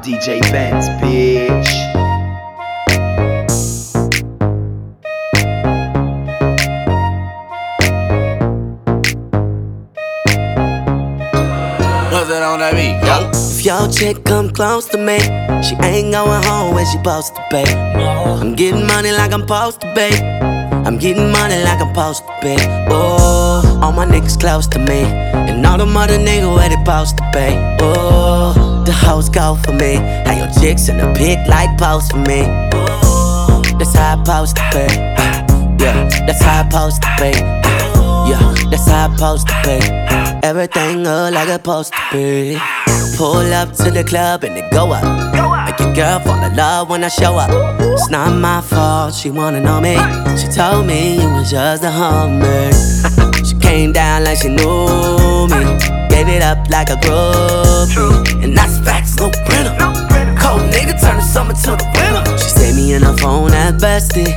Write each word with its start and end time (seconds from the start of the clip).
I'm 0.00 0.06
DJ 0.06 0.40
Benz, 0.50 0.88
bitch. 1.02 1.50
What's 12.10 12.30
it 12.30 12.42
on 12.42 12.60
that 12.60 12.72
beat? 12.72 12.96
Yo. 13.06 13.30
If 13.34 13.66
your 13.66 13.88
chick 13.90 14.24
come 14.24 14.48
close 14.50 14.86
to 14.88 14.96
me, 14.96 15.18
she 15.62 15.74
ain't 15.84 16.12
going 16.12 16.42
home 16.44 16.74
when 16.74 16.86
she 16.86 16.96
supposed 16.96 17.34
to 17.34 17.46
be. 17.50 17.64
I'm 18.00 18.54
getting 18.54 18.86
money 18.86 19.12
like 19.12 19.32
I'm 19.34 19.42
supposed 19.42 19.82
to 19.82 19.94
be. 19.94 20.16
I'm 20.86 20.96
getting 20.96 21.30
money 21.30 21.62
like 21.62 21.80
I'm 21.82 21.88
supposed 21.88 22.26
to 22.26 22.38
be. 22.40 22.56
Oh, 22.88 23.80
all 23.82 23.92
my 23.92 24.06
niggas 24.06 24.40
close 24.40 24.66
to 24.68 24.78
me, 24.78 25.02
and 25.02 25.66
all 25.66 25.76
the 25.76 25.84
mother 25.84 26.16
niggas 26.16 26.56
where 26.56 26.70
they 26.70 26.76
supposed 26.76 27.18
to 27.18 27.30
be. 27.34 27.84
Oh, 27.84 28.69
the 28.90 28.96
hoes 29.06 29.28
go 29.28 29.54
for 29.62 29.72
me. 29.72 29.94
How 30.26 30.34
your 30.34 30.50
chicks 30.60 30.88
in 30.88 30.96
the 30.98 31.12
pit 31.14 31.38
like 31.46 31.70
post 31.78 32.10
for 32.10 32.18
me. 32.18 32.42
That's 33.78 33.94
how 33.94 34.16
I 34.16 34.16
supposed 34.18 34.56
to 34.56 34.64
be. 34.74 34.86
Yeah, 35.82 36.08
that's 36.26 36.42
how 36.42 36.60
I 36.60 36.68
supposed 36.68 37.02
to 37.06 37.10
be. 37.20 37.32
Yeah, 38.30 38.42
that's 38.70 38.88
how 38.88 39.06
I 39.06 39.14
supposed 39.14 39.46
to 39.48 39.56
be. 39.64 39.78
Everything 40.42 41.04
look 41.04 41.32
like 41.34 41.48
it's 41.48 41.62
supposed 41.62 41.92
to 41.92 42.02
be. 42.12 42.58
Pull 43.16 43.52
up 43.60 43.72
to 43.74 43.90
the 43.90 44.02
club 44.02 44.42
and 44.42 44.58
it 44.58 44.68
go 44.72 44.90
up. 44.90 45.04
Make 45.66 45.78
your 45.78 45.94
girl 45.94 46.18
fall 46.20 46.42
in 46.42 46.56
love 46.56 46.90
when 46.90 47.04
I 47.04 47.08
show 47.08 47.36
up. 47.36 47.50
It's 47.80 48.10
not 48.10 48.32
my 48.32 48.60
fault, 48.60 49.14
she 49.14 49.30
wanna 49.30 49.60
know 49.60 49.80
me. 49.80 49.94
She 50.36 50.48
told 50.48 50.86
me 50.86 51.20
you 51.20 51.28
was 51.30 51.50
just 51.50 51.84
a 51.84 51.90
hummer. 51.90 52.72
she 53.46 53.54
came 53.60 53.92
down 53.92 54.24
like 54.24 54.38
she 54.38 54.48
knew 54.48 55.46
me. 55.52 55.62
Gave 56.10 56.28
it 56.28 56.42
up 56.42 56.68
like 56.68 56.90
a 56.90 56.96
groupie. 56.96 58.44
And 58.44 58.56
that's 58.56 58.69
facts, 58.84 59.16
no 59.16 59.30
printer. 59.46 59.74
Cold 60.38 60.62
nigga 60.72 60.98
turn 61.00 61.16
the 61.16 61.22
summer 61.22 61.54
to 61.54 61.76
the 61.76 61.86
winter. 61.94 62.38
She 62.38 62.48
saved 62.50 62.76
me 62.76 62.94
in 62.94 63.02
her 63.02 63.16
phone 63.16 63.52
at 63.52 63.74
bestie. 63.74 64.32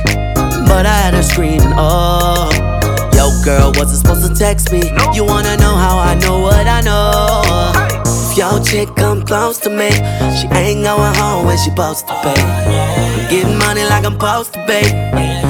But 0.68 0.86
I 0.86 0.94
had 0.94 1.14
her 1.14 1.22
screaming, 1.22 1.72
oh. 1.76 2.50
Yo, 3.14 3.30
girl, 3.44 3.72
wasn't 3.76 4.00
supposed 4.00 4.26
to 4.26 4.34
text 4.34 4.72
me. 4.72 4.90
You 5.14 5.24
wanna 5.24 5.56
know 5.56 5.74
how 5.76 5.98
I 5.98 6.14
know 6.14 6.40
what 6.40 6.66
I 6.66 6.80
know? 6.80 7.72
If 8.06 8.38
your 8.38 8.58
chick 8.64 8.94
come 8.96 9.24
close 9.24 9.58
to 9.60 9.70
me, 9.70 9.90
she 10.36 10.46
ain't 10.48 10.82
going 10.84 11.14
home 11.14 11.46
when 11.46 11.56
she 11.56 11.70
supposed 11.70 12.08
to 12.08 12.14
be. 12.22 12.34
I'm 12.34 13.30
getting 13.30 13.58
money 13.58 13.84
like 13.84 14.04
I'm 14.04 14.14
supposed 14.14 14.52
to 14.54 14.66
be. 14.66 14.82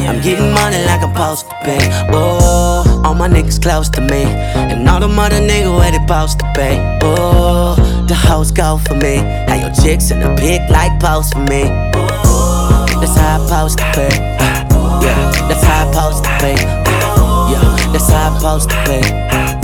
I'm 0.07 0.21
getting 0.21 0.53
money 0.53 0.85
like 0.85 1.03
I'm 1.03 1.15
supposed 1.15 1.49
to 1.49 1.57
be. 1.65 1.79
Oh, 2.13 3.03
all 3.05 3.15
my 3.15 3.29
niggas 3.29 3.61
close 3.63 3.89
to 3.91 4.01
me, 4.01 4.25
and 4.25 4.87
all 4.89 5.01
the 5.01 5.09
mother 5.09 5.41
niggas 5.41 5.75
where 5.79 5.91
they 5.91 5.99
supposed 5.99 6.39
to 6.41 6.53
be. 6.55 6.71
Oh, 7.03 7.75
the 8.07 8.15
hoes 8.15 8.51
go 8.51 8.79
for 8.79 8.95
me. 8.95 9.17
How 9.49 9.55
your 9.55 9.73
chicks 9.73 10.11
in 10.11 10.21
the 10.21 10.35
pic 10.37 10.69
like 10.71 10.99
post 11.01 11.33
for 11.35 11.41
me. 11.41 11.65
That's 13.01 13.17
how 13.17 13.41
I 13.41 13.69
supposed 13.69 13.79
to 13.79 13.85
be. 13.97 14.09
Yeah, 15.05 15.49
that's 15.49 15.65
how 15.65 15.89
I 15.89 15.93
supposed 15.93 16.25
to 16.25 16.31
be. 16.41 16.55
Yeah, 17.53 17.93
that's 17.93 18.09
how 18.11 18.31
I 18.31 18.39
supposed 18.39 18.71
to 18.71 18.77
be. 18.87 19.01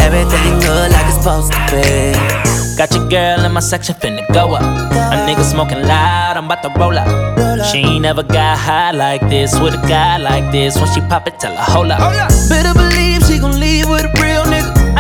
Everything 0.04 0.60
good 0.60 0.92
like 0.92 1.06
it's 1.06 1.18
supposed 1.18 1.52
to 1.52 1.60
be. 1.70 2.76
Got 2.76 2.94
your 2.94 3.08
girl 3.08 3.44
in 3.44 3.52
my 3.52 3.60
section 3.60 3.94
finna 3.94 4.26
go 4.32 4.54
up. 4.54 4.62
A 4.62 5.16
nigga 5.26 5.44
smoking 5.44 5.82
loud, 5.82 6.36
I'm 6.36 6.46
about 6.46 6.62
to 6.62 6.70
roll 6.78 6.96
up. 6.96 7.08
She 7.70 7.78
ain't 7.78 8.02
never 8.02 8.22
got 8.22 8.56
high 8.56 8.92
like 8.92 9.20
this 9.28 9.58
with 9.60 9.74
a 9.74 9.86
guy 9.86 10.16
like 10.16 10.50
this. 10.50 10.76
When 10.76 10.88
she 10.94 11.00
pop 11.02 11.26
it, 11.28 11.38
tell 11.38 11.54
her 11.54 11.72
hold 11.72 11.90
up. 11.90 12.00
Better 12.48 12.72
believe 12.72 13.22
she 13.26 13.38
gon' 13.38 13.60
leave 13.60 13.88
with 13.88 14.04
a 14.04 14.12
real 14.22 14.44
nigga. 14.44 14.49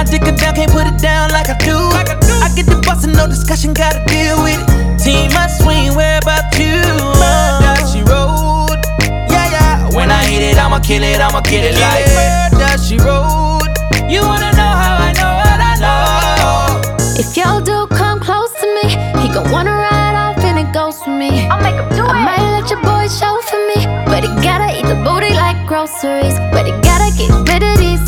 I 0.00 0.04
dick 0.04 0.24
her 0.24 0.32
down, 0.32 0.54
can't 0.54 0.72
put 0.72 0.86
it 0.86 0.96
down 0.96 1.28
like 1.28 1.50
I 1.50 1.58
do. 1.60 1.76
I 1.76 2.48
get 2.56 2.64
the 2.64 2.80
boss 2.80 3.04
and 3.04 3.12
no 3.12 3.26
discussion, 3.26 3.74
gotta 3.74 4.00
deal 4.08 4.40
with 4.40 4.56
it. 4.56 4.96
Team 4.96 5.28
must 5.36 5.60
swing, 5.60 5.92
where 5.94 6.16
about 6.24 6.48
you? 6.56 6.80
Murder, 7.20 7.76
she 7.84 8.00
rode. 8.08 8.80
Yeah, 9.28 9.52
yeah. 9.52 9.92
When 9.92 10.10
I 10.10 10.24
hit 10.24 10.40
it, 10.40 10.56
I'ma 10.56 10.80
kill 10.80 11.04
it, 11.04 11.20
I'ma 11.20 11.42
get 11.42 11.68
it 11.68 11.76
like 11.76 12.08
murder, 12.16 12.80
she 12.80 12.96
rode. 12.96 13.68
You 14.08 14.24
wanna 14.24 14.48
know 14.56 14.72
how 14.72 15.04
I 15.04 15.12
know 15.20 15.32
what 15.36 15.60
I 15.60 15.76
know? 15.84 16.80
If 17.20 17.36
your 17.36 17.60
dude 17.60 17.90
come 17.92 18.20
close 18.20 18.56
to 18.56 18.66
me, 18.80 18.96
he 19.20 19.28
gon' 19.28 19.52
wanna 19.52 19.76
ride 19.76 20.16
off 20.16 20.40
and 20.40 20.64
it 20.64 20.72
goes 20.72 20.96
for 21.04 21.12
me. 21.12 21.44
I'll 21.52 21.60
make 21.60 21.76
him 21.76 21.88
do 21.92 22.08
it. 22.08 22.08
I 22.08 22.24
might 22.24 22.40
let 22.56 22.70
your 22.72 22.80
boy 22.80 23.04
show 23.04 23.36
for 23.52 23.60
me, 23.68 23.84
but 24.08 24.24
he 24.24 24.32
gotta 24.40 24.72
eat 24.72 24.88
the 24.88 24.96
booty 25.04 25.36
like 25.36 25.60
groceries. 25.68 26.40
But 26.56 26.64
he 26.64 26.72
gotta 26.80 27.12
get 27.20 27.39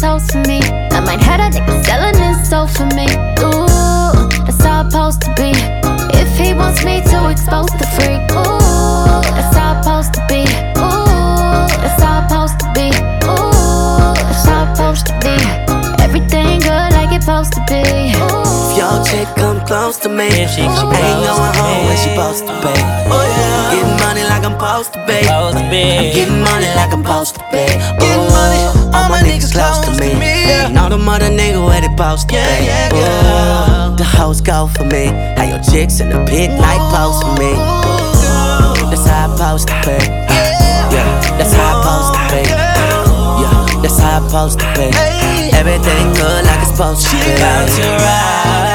hoes 0.02 0.28
for 0.30 0.42
me. 0.48 0.60
I 0.90 1.00
might 1.00 1.20
have 1.20 1.40
a 1.40 1.48
nigga 1.56 1.84
selling 1.84 2.16
his 2.18 2.48
soul 2.48 2.66
for 2.66 2.86
me. 2.96 3.06
Ooh, 3.38 4.28
that's 4.44 4.62
how 4.62 4.82
it's 4.82 4.92
supposed 4.92 5.22
to 5.22 5.32
be. 5.34 5.52
If 6.18 6.36
he 6.36 6.52
wants 6.54 6.84
me 6.84 7.00
to 7.00 7.30
expose 7.30 7.70
the 7.80 7.86
freak, 7.94 8.22
ooh, 8.32 9.22
that's 9.34 9.56
how 9.56 9.78
it's 9.78 9.86
supposed 9.86 10.14
to 10.14 10.22
be. 10.28 10.42
Ooh, 10.78 11.66
that's 11.82 12.02
how 12.02 12.20
it's 12.20 12.32
supposed 12.32 12.58
to 12.60 12.68
be. 12.74 12.88
Ooh, 13.30 14.14
that's 14.26 14.46
how 14.46 14.66
it's 14.66 14.78
supposed 14.78 15.06
to 15.06 15.14
be. 15.24 15.36
Everything 16.02 16.58
good 16.60 16.90
like 16.98 17.12
it's 17.12 17.26
supposed 17.26 17.52
to 17.54 17.62
be. 17.68 18.31
Ooh. 18.92 19.02
If 19.02 19.12
your 19.12 19.24
chick 19.24 19.28
come 19.36 19.60
close 19.66 19.96
to 19.98 20.08
me, 20.08 20.26
If 20.28 20.50
she 20.50 20.62
she 20.62 20.66
come 20.66 20.92
ain't 20.92 21.24
close 21.24 21.38
going 21.38 21.54
home 21.56 21.86
when 21.86 21.96
she 21.96 22.10
supposed 22.12 22.44
to 22.46 22.52
be. 22.60 22.74
Oh 23.08 23.24
yeah, 23.24 23.72
getting 23.72 23.96
money 24.04 24.24
like 24.28 24.44
I'm 24.44 24.52
supposed 24.58 24.92
to 24.94 24.98
be. 25.06 25.22
Supposed 25.24 25.56
to 25.58 25.64
be. 25.70 25.82
I'm 25.82 26.12
getting 26.14 26.40
money 26.44 26.68
like 26.76 26.92
I'm 26.92 27.02
supposed 27.04 27.34
to 27.36 27.42
be. 27.52 27.64
Getting 28.00 28.28
money, 28.36 28.60
all 28.92 29.08
my 29.08 29.20
niggas 29.24 29.52
close 29.52 29.78
to 29.86 29.90
me, 30.00 30.12
and 30.12 30.76
all 30.78 30.90
the 30.90 30.98
mother 30.98 31.28
niggas 31.30 31.64
where 31.64 31.80
they 31.80 31.88
supposed 31.88 32.28
to 32.28 32.34
be. 32.36 32.40
yeah, 32.68 32.92
Ooh, 32.92 33.96
the 33.96 34.04
hoes 34.04 34.40
go 34.40 34.68
for 34.76 34.84
me, 34.84 35.06
how 35.36 35.44
your 35.48 35.62
chicks 35.64 36.00
in 36.00 36.08
the 36.10 36.20
pit 36.28 36.50
like 36.60 36.80
post 36.92 37.22
for 37.24 37.32
me. 37.40 37.52
That's 38.92 39.06
how 39.08 39.24
I 39.24 39.56
supposed 39.56 39.68
to 39.68 39.74
be. 39.88 39.96
Yeah, 40.92 41.08
that's 41.40 41.54
how 41.54 41.64
I 41.64 41.80
supposed 41.80 42.10
to 42.12 42.20
be. 42.32 42.42
Yeah, 43.40 43.80
that's 43.82 43.98
how 43.98 44.20
I 44.20 44.28
supposed 44.28 44.58
to 44.60 44.66
be. 44.76 44.88
Everything 45.56 46.12
good 46.14 46.44
like 46.44 46.60
it's 46.60 46.70
supposed 46.76 47.06
to 47.08 47.16
be. 47.16 47.32
About 47.40 47.68
to 47.68 47.86
ride. 48.04 48.71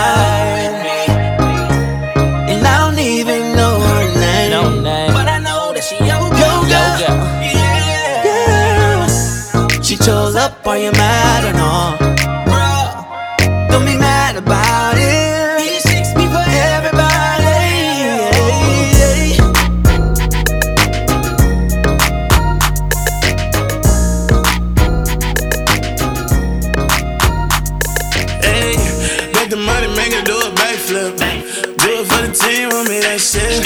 Do 30.28 30.36
a 30.36 30.52
backflip. 30.60 31.16
Do 31.16 31.88
it 31.88 32.06
for 32.12 32.22
the 32.28 32.34
team, 32.36 32.68
homie, 32.70 33.00
that 33.00 33.24
shit. 33.24 33.64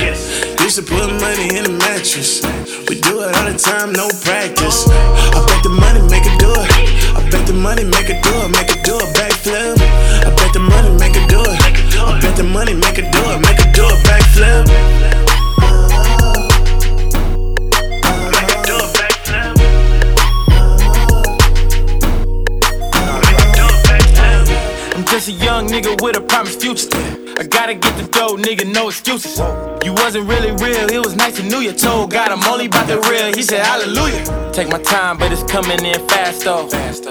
Used 0.62 0.78
to 0.78 0.84
put 0.86 1.10
money 1.18 1.58
in 1.58 1.66
the 1.66 1.74
mattress. 1.74 2.46
We 2.86 3.02
do 3.02 3.26
it 3.26 3.34
all 3.34 3.50
the 3.50 3.58
time, 3.58 3.92
no 3.94 4.06
practice. 4.22 4.86
I 4.86 5.42
bet 5.50 5.64
the 5.66 5.74
money, 5.74 6.02
make 6.06 6.22
it 6.22 6.38
do 6.38 6.54
it. 6.54 6.70
I 7.18 7.26
bet 7.34 7.48
the 7.48 7.58
money, 7.58 7.84
make 7.84 8.14
it 8.14 8.22
do 8.22 8.34
it, 8.46 8.50
make 8.54 8.70
it 8.70 8.86
do 8.86 8.94
a 8.94 9.08
backflip. 9.18 9.82
I 10.22 10.30
bet 10.38 10.54
the 10.54 10.62
money, 10.62 10.94
make 11.02 11.18
it 11.18 11.28
do 11.28 11.42
it. 11.42 11.58
I 11.98 12.22
bet 12.22 12.38
the 12.38 12.44
money, 12.44 12.76
make 12.76 13.00
it 13.02 13.12
do 13.12 13.22
it, 13.26 13.42
make 13.42 13.58
it 13.58 13.74
do 13.74 13.82
a 13.82 13.98
backflip. 14.06 15.31
Just 25.22 25.42
a 25.42 25.46
young 25.46 25.68
nigga 25.68 26.02
with 26.02 26.18
a 26.18 26.22
promised 26.22 26.62
future. 26.62 26.90
I 27.38 27.44
gotta 27.44 27.76
get 27.76 27.96
the 27.96 28.08
dough, 28.12 28.38
nigga, 28.38 28.66
no 28.72 28.88
excuses. 28.88 29.38
You 29.86 29.94
wasn't 29.94 30.28
really 30.28 30.52
real, 30.52 30.90
it 30.90 30.98
was 30.98 31.16
nice 31.16 31.36
to 31.38 31.44
know 31.44 31.60
you. 31.60 31.74
Told 31.74 32.10
God 32.10 32.32
I'm 32.32 32.44
only 32.52 32.66
about 32.66 32.88
the 32.88 33.00
real, 33.02 33.32
he 33.36 33.44
said 33.44 33.64
hallelujah. 33.64 34.52
Take 34.52 34.70
my 34.70 34.82
time, 34.82 35.18
but 35.18 35.32
it's 35.32 35.44
coming 35.44 35.84
in 35.86 36.08
fast 36.08 36.44
though. 36.44 36.68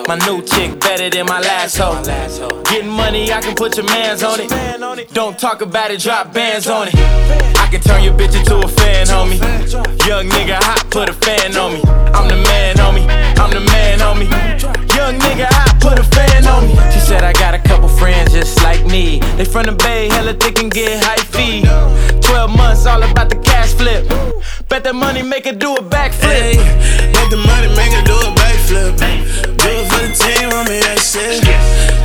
My 0.08 0.16
new 0.26 0.42
chick 0.42 0.80
better 0.80 1.08
than 1.08 1.26
my 1.26 1.40
last 1.40 1.76
hoe. 1.76 2.02
Getting 2.64 2.90
money, 2.90 3.32
I 3.32 3.40
can 3.40 3.54
put 3.54 3.76
your 3.76 3.86
mans 3.86 4.24
on 4.24 4.40
it. 4.40 5.12
Don't 5.12 5.38
talk 5.38 5.60
about 5.60 5.92
it, 5.92 6.00
drop 6.00 6.32
bands 6.32 6.66
on 6.68 6.88
it. 6.88 6.94
I 6.96 7.68
can 7.70 7.80
turn 7.80 8.02
your 8.02 8.14
bitch 8.14 8.36
into 8.36 8.58
a 8.58 8.68
fan, 8.68 9.06
homie. 9.06 9.38
Young 10.06 10.26
nigga 10.26 10.58
hot, 10.58 10.84
put 10.90 11.08
a 11.08 11.12
fan 11.12 11.56
on 11.56 11.74
me. 11.74 11.82
I'm 11.86 12.26
the 12.28 12.36
man, 12.36 12.76
homie. 12.76 13.29
I'm 13.40 13.50
the 13.50 13.60
man, 13.72 13.98
homie. 14.00 14.28
Young 14.94 15.18
nigga 15.18 15.48
hot, 15.48 15.80
put 15.80 15.98
a 15.98 16.04
fan 16.04 16.46
on 16.46 16.68
me. 16.68 16.74
She 16.92 17.00
said 17.00 17.24
I 17.24 17.32
got 17.32 17.54
a 17.54 17.58
couple 17.58 17.88
friends 17.88 18.32
just 18.32 18.62
like 18.62 18.84
me. 18.84 19.20
They 19.38 19.46
from 19.46 19.64
the 19.64 19.72
Bay, 19.72 20.10
hella 20.10 20.34
thick 20.34 20.58
and 20.60 20.70
get 20.70 21.02
high 21.02 21.24
fee. 21.32 21.64
12 22.20 22.54
months, 22.54 22.84
all 22.84 23.02
about 23.02 23.30
the 23.30 23.36
cash 23.36 23.72
flip. 23.72 24.04
Bet 24.68 24.84
that 24.84 24.94
money 24.94 25.22
make 25.22 25.46
her 25.46 25.56
do 25.56 25.74
a 25.74 25.82
backflip. 25.82 26.36
Hey, 26.36 26.60
make 27.16 27.30
the 27.32 27.40
money, 27.40 27.72
make 27.80 27.96
it 27.96 28.04
do 28.04 28.12
a 28.12 28.30
backflip. 28.36 29.00
Do 29.56 29.68
it 29.72 29.86
for 29.88 30.00
the 30.04 30.12
team, 30.12 30.52
homie, 30.52 30.84
that 30.84 31.00
shit. 31.00 31.40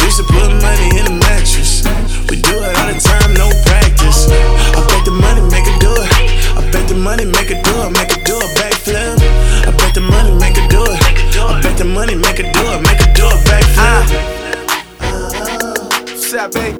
Used 0.07 0.17
to 0.17 0.25
put 0.31 0.47
money 0.63 0.87
in 0.95 1.03
the 1.03 1.15
mattress. 1.19 1.83
We 2.31 2.39
do 2.39 2.55
it 2.63 2.71
all 2.79 2.87
the 2.87 2.95
time, 2.95 3.35
no 3.35 3.51
practice. 3.67 4.31
I 4.31 4.79
bet 4.87 5.03
the 5.03 5.11
money, 5.11 5.43
make 5.51 5.67
her 5.67 5.79
do 5.83 5.91
it 5.99 6.15
I 6.55 6.63
bet 6.71 6.87
the 6.87 6.95
money 6.95 7.25
make 7.25 7.51
her 7.51 7.61
do 7.61 7.75
The 11.77 11.83
money, 11.83 12.16
make 12.16 12.39
a 12.39 12.44
do 12.54 12.63
make 12.88 13.01
a 13.04 13.12
back 13.44 13.63
for 13.75 13.83
ah. 13.83 14.07
Sap, 16.16 16.54
babe. 16.54 16.80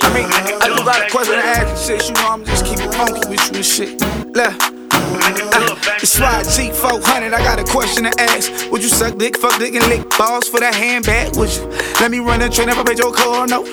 I 0.00 0.08
mean, 0.14 0.24
I 0.24 0.72
do 0.74 0.82
got 0.82 1.06
a 1.06 1.10
question 1.10 1.34
to 1.34 1.44
ask 1.44 1.68
you. 1.68 1.98
shit. 1.98 2.08
You 2.08 2.14
know, 2.14 2.32
I'm 2.32 2.42
just 2.46 2.64
keeping 2.64 2.90
funky 2.92 3.28
with 3.28 3.44
you 3.50 3.56
and 3.56 3.66
shit. 3.66 4.00
Left. 4.34 4.58
Uh, 4.62 5.76
it's 6.00 6.18
YG 6.18 6.72
400, 6.72 7.34
I 7.34 7.44
got 7.44 7.60
a 7.60 7.64
question 7.64 8.04
to 8.04 8.12
ask. 8.18 8.50
Would 8.72 8.82
you 8.82 8.88
suck 8.88 9.18
dick, 9.18 9.36
fuck 9.36 9.58
dick, 9.58 9.74
and 9.74 9.86
lick 9.88 10.08
balls 10.16 10.48
for 10.48 10.60
the 10.60 10.72
handbag? 10.72 11.36
Would 11.36 11.54
you 11.54 11.68
let 12.00 12.10
me 12.10 12.20
run 12.20 12.40
a 12.40 12.48
train 12.48 12.70
if 12.70 12.78
I 12.78 12.84
paid 12.84 12.98
your 13.00 13.12
car? 13.12 13.46
No. 13.46 13.64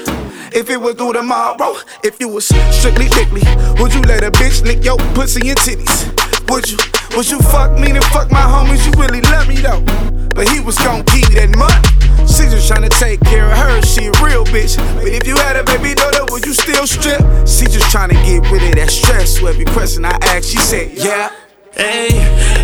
If 0.52 0.70
it 0.70 0.78
was 0.82 0.96
through 0.96 1.14
tomorrow, 1.14 1.78
if 2.04 2.20
you 2.20 2.28
was 2.28 2.46
strictly 2.46 3.08
lickly, 3.08 3.44
would 3.80 3.94
you 3.94 4.02
let 4.02 4.26
a 4.26 4.32
bitch 4.32 4.62
lick 4.66 4.84
your 4.84 4.98
pussy 5.16 5.48
and 5.48 5.58
titties? 5.60 6.04
Would 6.50 6.70
you? 6.70 6.78
Would 7.16 7.30
you 7.30 7.40
fuck 7.40 7.80
me 7.80 7.92
and 7.92 8.04
fuck 8.06 8.30
my 8.30 8.42
homies? 8.42 8.86
You 8.86 8.92
really 9.02 9.22
love 9.22 9.48
me 9.48 9.56
though. 9.56 10.29
But 10.40 10.48
he 10.56 10.62
was 10.62 10.80
gon' 10.80 11.04
give 11.04 11.28
you 11.28 11.36
that 11.44 11.52
money. 11.60 11.84
She 12.24 12.48
just 12.48 12.72
tryna 12.72 12.88
take 12.96 13.20
care 13.28 13.52
of 13.52 13.60
her, 13.60 13.84
she 13.84 14.08
a 14.08 14.16
real 14.24 14.48
bitch. 14.48 14.80
But 14.96 15.12
if 15.12 15.28
you 15.28 15.36
had 15.36 15.60
a 15.60 15.68
baby 15.68 15.92
daughter, 15.92 16.24
would 16.32 16.48
you 16.48 16.56
still 16.56 16.88
strip? 16.88 17.20
She 17.44 17.68
just 17.68 17.92
tryna 17.92 18.16
get 18.24 18.48
rid 18.48 18.64
of 18.72 18.80
that 18.80 18.88
stress. 18.88 19.36
So 19.36 19.52
every 19.52 19.68
question 19.68 20.08
I 20.08 20.16
asked, 20.32 20.48
she 20.48 20.64
said, 20.64 20.96
yeah. 20.96 21.36
Hey, 21.76 22.08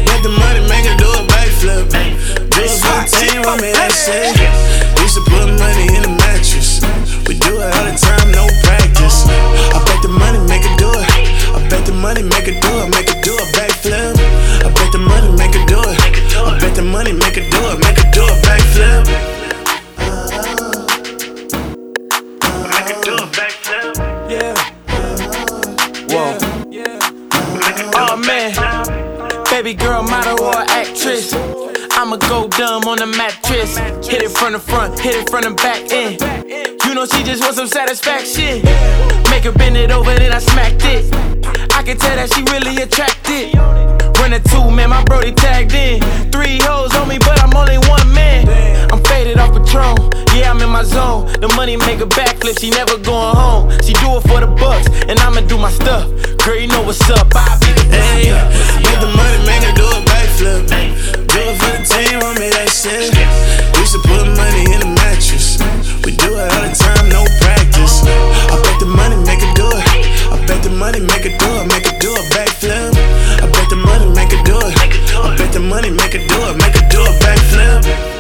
let 0.08 0.24
the 0.24 0.32
money 0.32 0.64
make 0.72 0.88
her 0.88 0.96
do 0.96 1.04
a 1.20 1.28
backflip. 1.28 1.92
Do 1.92 2.64
it 2.64 2.80
the 2.80 2.96
team, 3.12 3.44
want 3.44 3.60
me 3.60 3.76
that 3.76 3.92
shit. 3.92 4.32
Used 5.04 5.20
to 5.20 5.24
put 5.28 5.44
money 5.60 5.92
in 6.00 6.08
the 6.08 6.16
mattress. 6.16 6.80
We 7.28 7.36
do 7.44 7.60
it 7.60 7.76
all 7.76 7.92
the 7.92 7.96
time, 8.00 8.32
no 8.32 8.48
practice. 8.64 9.28
I 9.28 9.84
bet 9.84 10.00
the 10.00 10.16
money 10.16 10.40
make 10.48 10.64
her 10.64 10.76
do 10.80 10.96
it. 10.96 11.12
I 11.52 11.60
bet 11.68 11.84
the 11.84 11.92
money 11.92 12.24
make 12.24 12.48
her 12.48 12.56
do 12.56 12.72
it, 12.72 12.96
make 12.96 13.12
her 13.12 13.20
do 13.20 13.36
a 13.36 13.44
backflip. 13.52 13.75
Baby 29.66 29.84
girl, 29.84 30.04
model 30.04 30.46
or 30.46 30.54
actress. 30.54 31.34
I'ma 31.98 32.18
go 32.18 32.48
dumb 32.50 32.84
on 32.84 33.00
the 33.00 33.08
mattress. 33.08 33.78
Hit 34.08 34.22
it 34.22 34.30
from 34.30 34.54
the 34.54 34.60
front, 34.60 35.00
hit 35.00 35.16
it 35.16 35.28
from 35.28 35.42
the 35.42 35.56
back 35.56 35.92
end. 35.92 36.22
You 36.86 36.94
know 36.94 37.08
she 37.08 37.24
just 37.24 37.42
wants 37.42 37.58
some 37.58 37.68
satisfaction. 37.68 38.62
Make 39.32 39.46
her 39.46 39.52
bend 39.52 39.76
it 39.76 39.90
over, 39.90 40.14
then 40.14 40.34
I 40.34 40.38
smacked 40.38 40.84
it. 40.86 41.12
I 41.74 41.82
can 41.82 41.98
tell 41.98 42.16
that 42.16 42.32
she 42.32 42.44
really 42.54 42.80
attracted. 42.80 43.95
Run 44.20 44.34
a 44.34 44.40
two, 44.40 44.72
man, 44.72 44.90
my 44.90 45.04
brody 45.04 45.32
tagged 45.32 45.74
in. 45.74 46.02
Three 46.32 46.60
hoes 46.60 46.94
on 46.96 47.08
me, 47.08 47.18
but 47.20 47.42
I'm 47.44 47.54
only 47.56 47.78
one 47.90 48.08
man. 48.14 48.48
I'm 48.92 49.04
faded 49.04 49.38
off 49.38 49.54
Patron, 49.54 49.98
yeah, 50.36 50.52
I'm 50.52 50.62
in 50.62 50.70
my 50.70 50.84
zone. 50.84 51.28
The 51.40 51.48
money 51.56 51.78
make 51.78 52.00
a 52.02 52.06
backflip, 52.08 52.60
she 52.60 52.70
never 52.70 52.98
going 52.98 53.36
home. 53.36 53.72
She 53.84 53.94
do 54.02 54.18
it 54.18 54.24
for 54.28 54.40
the 54.40 54.48
bucks, 54.48 54.88
and 55.10 55.20
I'ma 55.20 55.42
do 55.42 55.58
my 55.58 55.72
stuff. 55.72 56.10
Girl, 56.44 56.56
you 56.56 56.68
know 56.68 56.84
what's 56.84 57.02
up, 57.10 57.28
I 57.36 57.58
be 57.60 57.74
the 57.74 57.86
Hey, 57.92 58.32
make 58.82 59.00
the 59.02 59.12
money 59.14 59.40
make 59.46 59.64
her 59.64 59.74
do 59.74 59.86
a 59.86 60.00
backflip. 60.06 60.70
Do 60.70 61.40
it 61.42 61.56
for 61.60 61.72
the 61.74 61.82
team, 61.84 62.20
want 62.22 62.40
me 62.40 62.50
that 62.54 62.70
shit. 62.70 63.12
Used 63.78 63.94
to 63.94 64.02
put 64.06 64.26
money 64.38 64.64
in 64.74 64.80
the 64.80 64.92
mattress. 64.96 65.58
We 66.06 66.16
do 66.16 66.38
it 66.38 66.50
all 66.54 66.64
the 66.64 66.74
time, 66.74 67.10
no 67.10 67.26
practice. 67.42 68.06
I 68.06 68.56
bet 68.64 68.80
the 68.80 68.90
money 68.90 69.18
make 69.26 69.42
her 69.42 69.54
do 69.54 69.68
it. 69.70 69.86
I 70.30 70.38
bet 70.48 70.64
the 70.64 70.70
money 70.70 71.00
make 71.00 71.26
her 71.26 71.36
do 71.36 71.50
it, 71.62 71.66
make 71.68 71.86
her 71.86 71.98
do 72.00 72.14
a 72.14 72.24
backflip. 72.34 73.25
Bet 73.66 73.72
the 73.72 73.78
money 73.78 74.06
make 74.14 74.32
her 74.32 74.44
do 74.44 74.58
it. 74.60 74.78
I 74.78 75.36
bet 75.38 75.52
the 75.52 75.60
money 75.60 75.90
make 75.90 76.14
her 76.14 76.20
do 76.20 76.36
it, 76.50 76.58
make 76.58 76.76
her 76.76 76.88
do 76.88 77.02
a 77.02 77.10
backflip. 77.18 78.15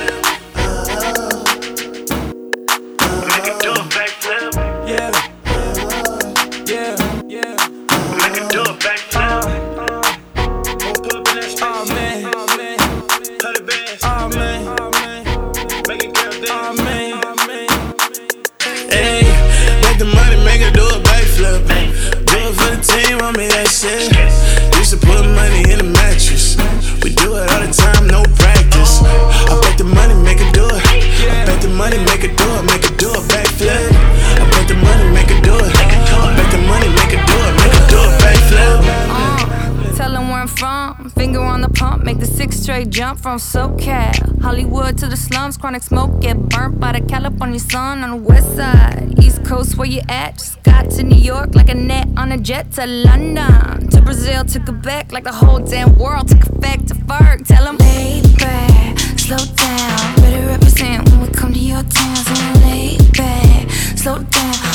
From 43.25 43.39
SoCal. 43.39 44.39
Hollywood 44.39 44.99
to 44.99 45.07
the 45.07 45.17
slums, 45.17 45.57
chronic 45.57 45.81
smoke, 45.81 46.21
get 46.21 46.37
burnt 46.37 46.79
by 46.79 46.91
the 46.91 47.01
California 47.01 47.57
sun 47.57 48.03
on 48.03 48.11
the 48.11 48.17
west 48.17 48.55
side. 48.55 49.15
East 49.17 49.43
Coast, 49.43 49.77
where 49.77 49.87
you 49.87 50.01
at? 50.07 50.37
Just 50.37 50.61
got 50.61 50.91
to 50.91 51.01
New 51.01 51.17
York 51.17 51.55
like 51.55 51.69
a 51.69 51.73
net 51.73 52.07
on 52.17 52.31
a 52.33 52.37
jet 52.37 52.71
to 52.73 52.85
London. 52.85 53.89
To 53.89 54.01
Brazil, 54.03 54.45
to 54.45 54.59
Quebec, 54.59 55.11
like 55.11 55.23
the 55.23 55.31
whole 55.31 55.57
damn 55.57 55.97
world 55.97 56.27
took 56.27 56.43
effect 56.43 56.89
to 56.89 56.93
Ferg. 56.93 57.47
Tell 57.47 57.63
them, 57.63 57.77
lay 57.77 58.21
back, 58.37 58.99
slow 59.17 59.37
down. 59.37 60.15
Better 60.17 60.45
represent 60.45 61.09
when 61.09 61.21
we 61.21 61.29
come 61.29 61.51
to 61.51 61.59
your 61.59 61.81
town. 61.81 62.15
So 62.17 62.59
lay 62.59 62.99
back, 63.17 63.71
slow 63.97 64.19
down. 64.19 64.64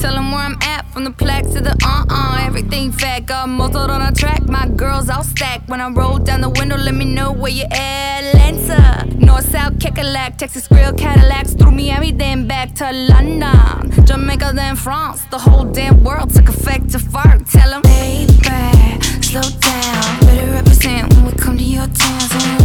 Tell 0.00 0.14
them 0.14 0.30
where 0.30 0.40
I'm 0.40 0.58
at 0.62 0.86
from 0.92 1.04
the 1.04 1.10
plaque 1.10 1.44
to 1.44 1.60
the 1.60 1.76
uh 1.84 2.04
uh. 2.08 2.38
Everything 2.46 2.92
fat, 2.92 3.26
got 3.26 3.48
muzzled 3.48 3.90
on 3.90 4.02
a 4.02 4.12
track. 4.12 4.42
My 4.48 4.68
girls 4.68 5.08
all 5.08 5.24
stacked. 5.24 5.68
When 5.68 5.80
I 5.80 5.88
roll 5.88 6.18
down 6.18 6.40
the 6.40 6.50
window, 6.50 6.76
let 6.76 6.94
me 6.94 7.04
know 7.04 7.32
where 7.32 7.52
you 7.52 7.64
at. 7.70 8.06
Atlanta, 8.24 9.06
North, 9.18 9.50
South, 9.50 9.74
Kekalak, 9.78 10.36
Texas 10.36 10.68
Grill, 10.68 10.92
Cadillacs. 10.92 11.54
Through 11.54 11.72
Miami, 11.72 12.12
then 12.12 12.46
back 12.46 12.74
to 12.76 12.90
London. 12.92 14.04
Jamaica, 14.06 14.52
then 14.54 14.76
France. 14.76 15.24
The 15.30 15.38
whole 15.38 15.64
damn 15.64 16.02
world 16.02 16.34
took 16.34 16.48
effect 16.48 16.90
to 16.90 16.98
fart. 16.98 17.46
Tell 17.46 17.70
them, 17.70 17.82
back, 17.82 19.02
slow 19.22 19.42
down. 19.42 20.20
Better 20.20 20.52
represent 20.52 21.12
when 21.14 21.26
we 21.26 21.32
come 21.32 21.58
to 21.58 21.64
your 21.64 21.86
town. 21.88 22.55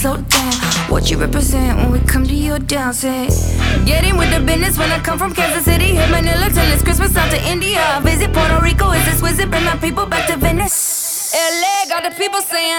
Slow 0.00 0.16
down. 0.16 0.54
What 0.88 1.10
you 1.10 1.18
represent 1.18 1.76
when 1.76 1.92
we 1.92 1.98
come 2.00 2.24
to 2.24 2.32
your 2.32 2.58
down, 2.58 2.94
say. 2.94 3.28
Get 3.84 4.02
in 4.02 4.16
with 4.16 4.32
the 4.32 4.40
business 4.40 4.78
when 4.78 4.90
I 4.90 4.98
come 4.98 5.18
from 5.18 5.34
Kansas 5.34 5.66
City. 5.66 5.92
Hit 5.92 6.10
Manila 6.10 6.48
till 6.48 6.64
it's 6.72 6.82
Christmas 6.82 7.14
out 7.16 7.30
to 7.30 7.36
India. 7.46 8.00
Visit 8.02 8.32
Puerto 8.32 8.64
Rico, 8.64 8.88
visit? 8.92 9.50
Bring 9.50 9.64
my 9.64 9.76
people 9.76 10.06
back 10.06 10.26
to 10.30 10.38
Venice. 10.38 11.36
LA 11.36 11.84
got 11.90 12.02
the 12.02 12.16
people 12.16 12.40
saying, 12.40 12.78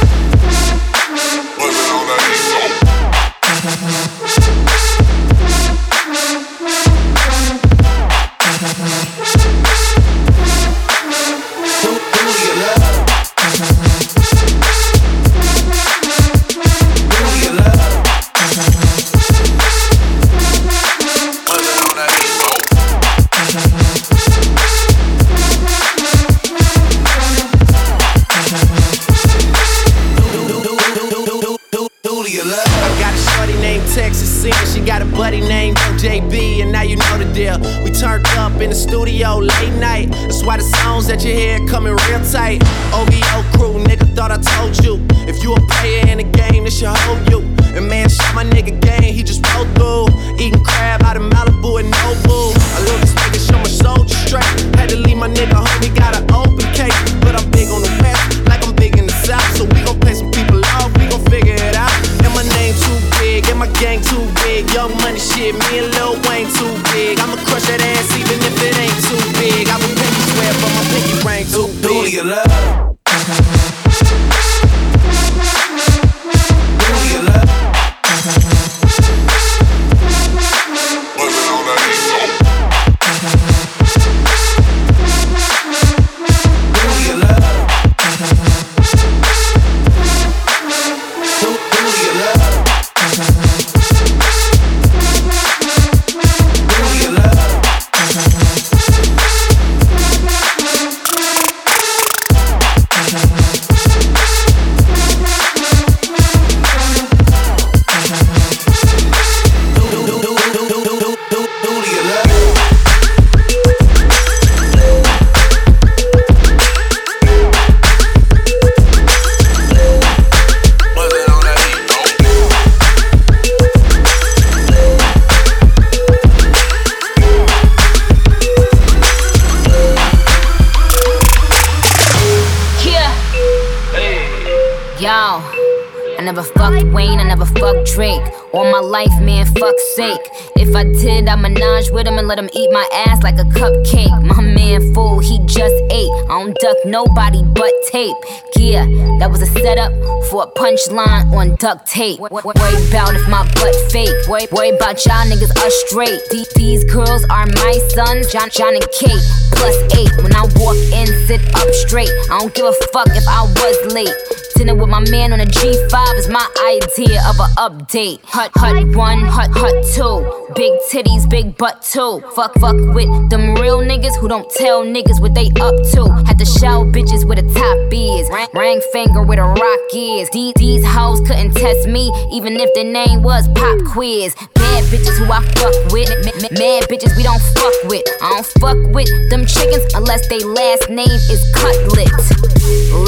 never 136.31 136.47
fucked 136.47 136.93
Wayne, 136.93 137.19
I 137.19 137.23
never 137.23 137.45
fucked 137.45 137.91
Drake. 137.91 138.21
All 138.53 138.63
my 138.71 138.79
life, 138.79 139.11
man, 139.19 139.45
fuck's 139.47 139.95
sake. 139.95 140.21
If 140.55 140.73
I 140.73 140.83
did, 140.83 141.27
I 141.27 141.35
menage 141.35 141.91
with 141.91 142.07
him 142.07 142.17
and 142.17 142.27
let 142.27 142.39
him 142.39 142.49
eat 142.53 142.71
my 142.71 142.87
ass 143.05 143.21
like 143.21 143.35
a 143.35 143.43
cupcake. 143.43 144.23
My 144.23 144.39
man 144.39 144.93
fool, 144.93 145.19
he 145.19 145.39
just 145.39 145.75
ate. 145.91 146.11
I 146.29 146.39
don't 146.39 146.55
duck 146.59 146.77
nobody 146.85 147.43
but 147.43 147.73
tape. 147.91 148.15
Yeah, 148.55 148.85
that 149.19 149.29
was 149.29 149.41
a 149.41 149.47
setup 149.47 149.91
for 150.29 150.43
a 150.43 150.47
punchline 150.57 151.33
on 151.33 151.55
duct 151.55 151.85
tape. 151.87 152.19
Worry 152.19 152.39
about 152.39 153.13
if 153.13 153.27
my 153.27 153.43
butt 153.55 153.75
fake. 153.91 154.15
Worry, 154.29 154.45
about 154.69 155.03
y'all 155.05 155.27
niggas 155.27 155.51
are 155.51 155.71
straight. 155.89 156.21
These, 156.31 156.47
these 156.55 156.83
girls 156.85 157.25
are 157.25 157.45
my 157.45 157.73
sons, 157.91 158.31
Jon, 158.31 158.49
Jon 158.51 158.75
and 158.75 158.87
Kate. 158.95 159.25
Plus 159.51 159.75
eight. 159.99 160.11
When 160.23 160.33
I 160.33 160.47
walk 160.55 160.77
in, 160.95 161.07
sit 161.27 161.41
up 161.55 161.67
straight. 161.83 162.11
I 162.31 162.39
don't 162.39 162.53
give 162.53 162.65
a 162.65 162.73
fuck 162.93 163.07
if 163.09 163.27
I 163.27 163.43
was 163.43 163.93
late. 163.93 164.40
Dinner 164.61 164.75
with 164.75 164.89
my 164.89 164.99
man 165.09 165.33
on 165.33 165.39
a 165.39 165.45
G5 165.45 166.17
is 166.19 166.29
my 166.29 166.47
idea 166.69 167.19
of 167.25 167.39
a 167.39 167.49
update. 167.57 168.19
Hut, 168.25 168.51
hut 168.53 168.95
one, 168.95 169.21
hut, 169.21 169.49
hut 169.55 169.73
two. 169.95 170.53
Big 170.53 170.71
titties, 170.91 171.27
big 171.27 171.57
butt 171.57 171.81
two. 171.81 172.21
Fuck, 172.35 172.53
fuck 172.59 172.75
with 172.93 173.09
them 173.31 173.55
real 173.55 173.79
niggas 173.79 174.15
who 174.19 174.27
don't 174.27 174.47
tell 174.51 174.83
niggas 174.83 175.19
what 175.19 175.33
they 175.33 175.47
up 175.59 175.73
to. 175.93 176.13
Had 176.27 176.37
to 176.37 176.45
show 176.45 176.85
bitches 176.85 177.25
where 177.25 177.41
the 177.41 177.49
top 177.57 177.75
is. 177.91 178.29
Ring, 178.53 178.79
finger 178.93 179.23
where 179.23 179.37
the 179.37 179.49
rock 179.49 179.89
is. 179.95 180.29
These, 180.29 180.53
these 180.57 180.85
hoes 180.85 181.21
couldn't 181.21 181.55
test 181.55 181.87
me, 181.87 182.11
even 182.31 182.53
if 182.57 182.71
their 182.75 182.85
name 182.85 183.23
was 183.23 183.47
Pop 183.55 183.79
Quiz. 183.87 184.35
Bad 184.53 184.83
bitches 184.93 185.17
who 185.17 185.25
I 185.25 185.41
fuck 185.57 185.73
with. 185.91 186.07
Mad 186.51 186.83
bitches 186.83 187.17
we 187.17 187.23
don't 187.23 187.41
fuck 187.57 187.73
with. 187.85 188.03
I 188.21 188.29
don't 188.29 188.45
fuck 188.61 188.77
with 188.93 189.09
them 189.31 189.43
chickens 189.47 189.91
unless 189.95 190.27
they 190.27 190.43
last 190.43 190.87
name 190.87 191.09
is 191.09 191.41
Cutlet. 191.55 192.13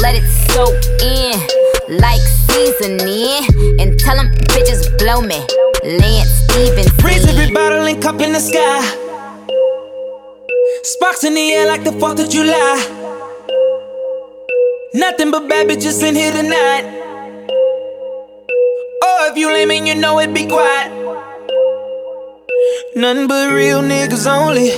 Let 0.02 0.16
it 0.16 0.26
soak 0.50 0.74
in 1.00 1.43
like 1.88 2.20
seasoning. 2.48 3.80
And 3.80 3.98
tell 3.98 4.16
them 4.16 4.30
bitches 4.52 4.96
blow 4.98 5.20
me. 5.20 5.40
Lance 5.84 6.30
Stephenson. 6.44 7.04
Raise 7.04 7.26
every 7.26 7.52
bottle 7.52 7.86
and 7.86 8.02
cup 8.02 8.20
in 8.20 8.32
the 8.32 8.40
sky. 8.40 8.80
Sparks 10.82 11.24
in 11.24 11.34
the 11.34 11.52
air 11.52 11.66
like 11.66 11.84
the 11.84 11.90
4th 11.90 12.24
of 12.24 12.30
July. 12.30 13.04
Nothing 14.94 15.30
but 15.30 15.48
bad 15.48 15.66
bitches 15.68 16.02
in 16.06 16.14
here 16.14 16.32
tonight. 16.32 16.84
Oh, 19.02 19.28
if 19.30 19.36
you 19.36 19.48
lame 19.52 19.70
and 19.72 19.88
you 19.88 19.94
know 19.96 20.18
it, 20.20 20.32
be 20.32 20.46
quiet. 20.46 20.92
Nothing 22.96 23.26
but 23.26 23.52
real 23.52 23.82
niggas 23.82 24.26
only. 24.26 24.70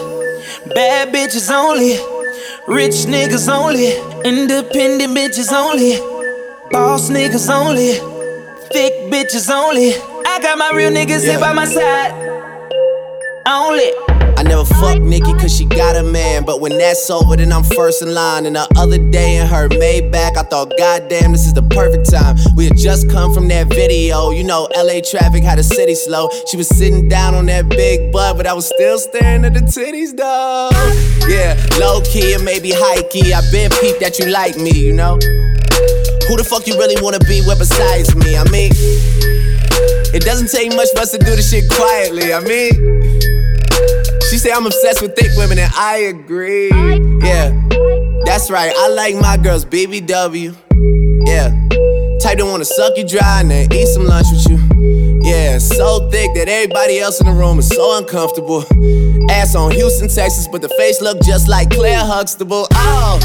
Bad 0.74 1.12
bitches 1.12 1.50
only. 1.50 1.98
Rich 2.66 3.06
niggas 3.06 3.48
only. 3.52 3.92
Independent 4.24 5.14
bitches 5.16 5.52
only. 5.52 6.15
Boss 6.70 7.10
niggas 7.10 7.48
only. 7.48 7.94
Thick 8.72 8.92
bitches 9.10 9.50
only. 9.50 9.94
I 10.26 10.40
got 10.42 10.58
my 10.58 10.72
real 10.74 10.90
niggas 10.90 11.22
here 11.22 11.38
by 11.38 11.52
my 11.52 11.64
side. 11.64 12.12
Only. 13.46 13.92
I 14.36 14.42
never 14.42 14.64
fuck 14.64 15.00
Nicki 15.00 15.32
cause 15.34 15.56
she 15.56 15.64
got 15.64 15.96
a 15.96 16.02
man. 16.02 16.44
But 16.44 16.60
when 16.60 16.76
that's 16.76 17.08
over, 17.08 17.36
then 17.36 17.52
I'm 17.52 17.62
first 17.62 18.02
in 18.02 18.12
line. 18.12 18.46
And 18.46 18.56
the 18.56 18.68
other 18.76 18.98
day 18.98 19.36
in 19.36 19.46
her 19.46 19.68
Maybach, 19.68 20.36
I 20.36 20.42
thought, 20.42 20.72
goddamn, 20.76 21.32
this 21.32 21.46
is 21.46 21.54
the 21.54 21.62
perfect 21.62 22.10
time. 22.10 22.36
We 22.56 22.64
had 22.64 22.76
just 22.76 23.08
come 23.10 23.32
from 23.32 23.46
that 23.48 23.68
video. 23.68 24.30
You 24.30 24.44
know, 24.44 24.68
LA 24.76 25.00
traffic 25.00 25.44
had 25.44 25.58
the 25.58 25.62
city 25.62 25.94
slow. 25.94 26.28
She 26.50 26.56
was 26.56 26.68
sitting 26.68 27.08
down 27.08 27.34
on 27.34 27.46
that 27.46 27.68
big 27.68 28.12
butt, 28.12 28.36
but 28.36 28.46
I 28.46 28.52
was 28.52 28.66
still 28.66 28.98
staring 28.98 29.44
at 29.44 29.54
the 29.54 29.60
titties, 29.60 30.16
though. 30.16 30.70
Yeah, 31.28 31.54
low 31.78 32.00
key 32.02 32.34
and 32.34 32.44
maybe 32.44 32.72
high 32.72 33.02
key. 33.08 33.32
I 33.32 33.40
been 33.52 33.70
peeped 33.80 34.00
that 34.00 34.18
you 34.18 34.26
like 34.26 34.56
me, 34.56 34.72
you 34.72 34.92
know? 34.92 35.18
Who 36.28 36.36
the 36.36 36.44
fuck 36.44 36.66
you 36.66 36.76
really 36.76 37.00
wanna 37.00 37.20
be 37.20 37.40
with 37.46 37.58
besides 37.58 38.14
me? 38.16 38.36
I 38.36 38.42
mean, 38.50 38.72
it 40.12 40.24
doesn't 40.24 40.50
take 40.50 40.74
much 40.74 40.88
for 40.92 41.00
us 41.00 41.12
to 41.12 41.18
do 41.18 41.36
this 41.36 41.50
shit 41.50 41.70
quietly. 41.70 42.34
I 42.34 42.40
mean, 42.40 42.72
she 44.28 44.38
say 44.38 44.50
I'm 44.50 44.66
obsessed 44.66 45.02
with 45.02 45.14
thick 45.14 45.30
women, 45.36 45.58
and 45.58 45.72
I 45.76 46.10
agree. 46.10 46.70
Yeah, 47.22 47.54
that's 48.24 48.50
right. 48.50 48.72
I 48.76 48.88
like 48.88 49.14
my 49.14 49.36
girls 49.36 49.64
BBW. 49.64 50.56
Yeah, 51.26 51.50
type 52.18 52.38
that 52.38 52.44
wanna 52.44 52.64
suck 52.64 52.96
you 52.96 53.06
dry 53.06 53.40
and 53.40 53.50
then 53.50 53.72
eat 53.72 53.86
some 53.86 54.04
lunch 54.04 54.26
with 54.32 54.48
you. 54.50 54.58
Yeah, 55.22 55.58
so 55.58 56.10
thick 56.10 56.34
that 56.34 56.48
everybody 56.48 56.98
else 56.98 57.20
in 57.20 57.26
the 57.26 57.32
room 57.32 57.58
is 57.60 57.68
so 57.68 57.98
uncomfortable. 57.98 58.64
Ass 59.30 59.54
on 59.54 59.70
Houston, 59.70 60.08
Texas, 60.08 60.48
but 60.50 60.60
the 60.60 60.68
face 60.70 61.00
look 61.00 61.20
just 61.22 61.48
like 61.48 61.70
Claire 61.70 62.04
Huxtable. 62.04 62.66
Oh, 62.72 63.20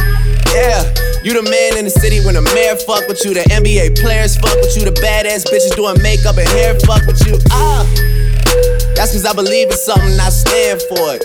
yeah. 0.53 0.83
You 1.23 1.37
the 1.37 1.45
man 1.45 1.77
in 1.77 1.85
the 1.85 1.93
city 1.93 2.19
when 2.25 2.33
the 2.33 2.41
mayor 2.41 2.75
fuck 2.75 3.07
with 3.07 3.23
you, 3.23 3.33
the 3.33 3.45
NBA 3.53 4.01
players 4.01 4.35
fuck 4.37 4.57
with 4.57 4.73
you, 4.75 4.85
the 4.85 4.95
badass 4.97 5.45
bitches 5.45 5.75
doing 5.75 6.01
makeup 6.01 6.37
and 6.37 6.49
hair 6.49 6.73
fuck 6.81 7.05
with 7.05 7.21
you. 7.27 7.37
Ah. 7.51 7.85
That's 8.95 9.13
cause 9.13 9.25
I 9.25 9.33
believe 9.33 9.69
in 9.69 9.77
something, 9.77 10.17
I 10.19 10.29
stand 10.29 10.81
for 10.89 11.15
it. 11.15 11.23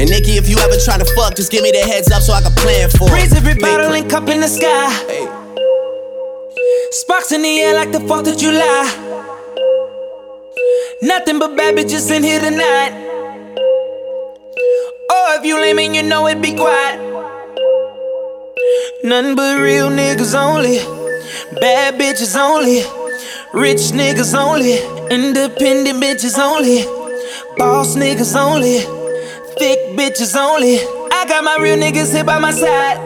And 0.00 0.08
Nicki, 0.08 0.36
if 0.36 0.48
you 0.48 0.56
ever 0.58 0.76
try 0.84 0.98
to 0.98 1.08
fuck, 1.16 1.36
just 1.36 1.50
give 1.50 1.62
me 1.62 1.72
the 1.72 1.80
heads 1.80 2.10
up 2.12 2.22
so 2.22 2.32
I 2.32 2.42
can 2.42 2.52
plan 2.60 2.90
for 2.90 3.08
it. 3.08 3.12
Raise 3.12 3.34
every 3.34 3.54
bottle 3.54 3.92
and 3.92 4.08
cup 4.08 4.28
in 4.28 4.40
the 4.40 4.48
sky. 4.48 4.90
Hey. 5.08 5.26
Sparks 6.92 7.32
in 7.32 7.42
the 7.42 7.60
air 7.60 7.74
like 7.74 7.92
the 7.92 8.00
4th 8.00 8.32
of 8.32 8.36
July. 8.38 8.84
Nothing 11.02 11.38
but 11.38 11.56
bad 11.56 11.74
bitches 11.74 12.10
in 12.14 12.22
here 12.22 12.40
tonight. 12.40 12.92
Oh, 15.10 15.36
if 15.38 15.44
you 15.44 15.60
lame 15.60 15.78
and 15.78 15.96
you 15.96 16.02
know 16.02 16.26
it, 16.26 16.40
be 16.40 16.54
quiet. 16.54 17.11
Nothing 19.02 19.34
but 19.34 19.60
real 19.60 19.88
niggas 19.88 20.34
only. 20.34 20.78
Bad 21.60 21.94
bitches 21.94 22.36
only. 22.36 22.82
Rich 23.52 23.92
niggas 23.92 24.34
only. 24.34 24.78
Independent 25.14 26.02
bitches 26.02 26.38
only. 26.38 26.84
Boss 27.56 27.96
niggas 27.96 28.34
only. 28.34 28.80
Thick 29.58 29.96
bitches 29.96 30.36
only. 30.36 30.78
I 31.12 31.24
got 31.28 31.44
my 31.44 31.58
real 31.60 31.76
niggas 31.76 32.12
here 32.12 32.24
by 32.24 32.38
my 32.38 32.52
side. 32.52 32.98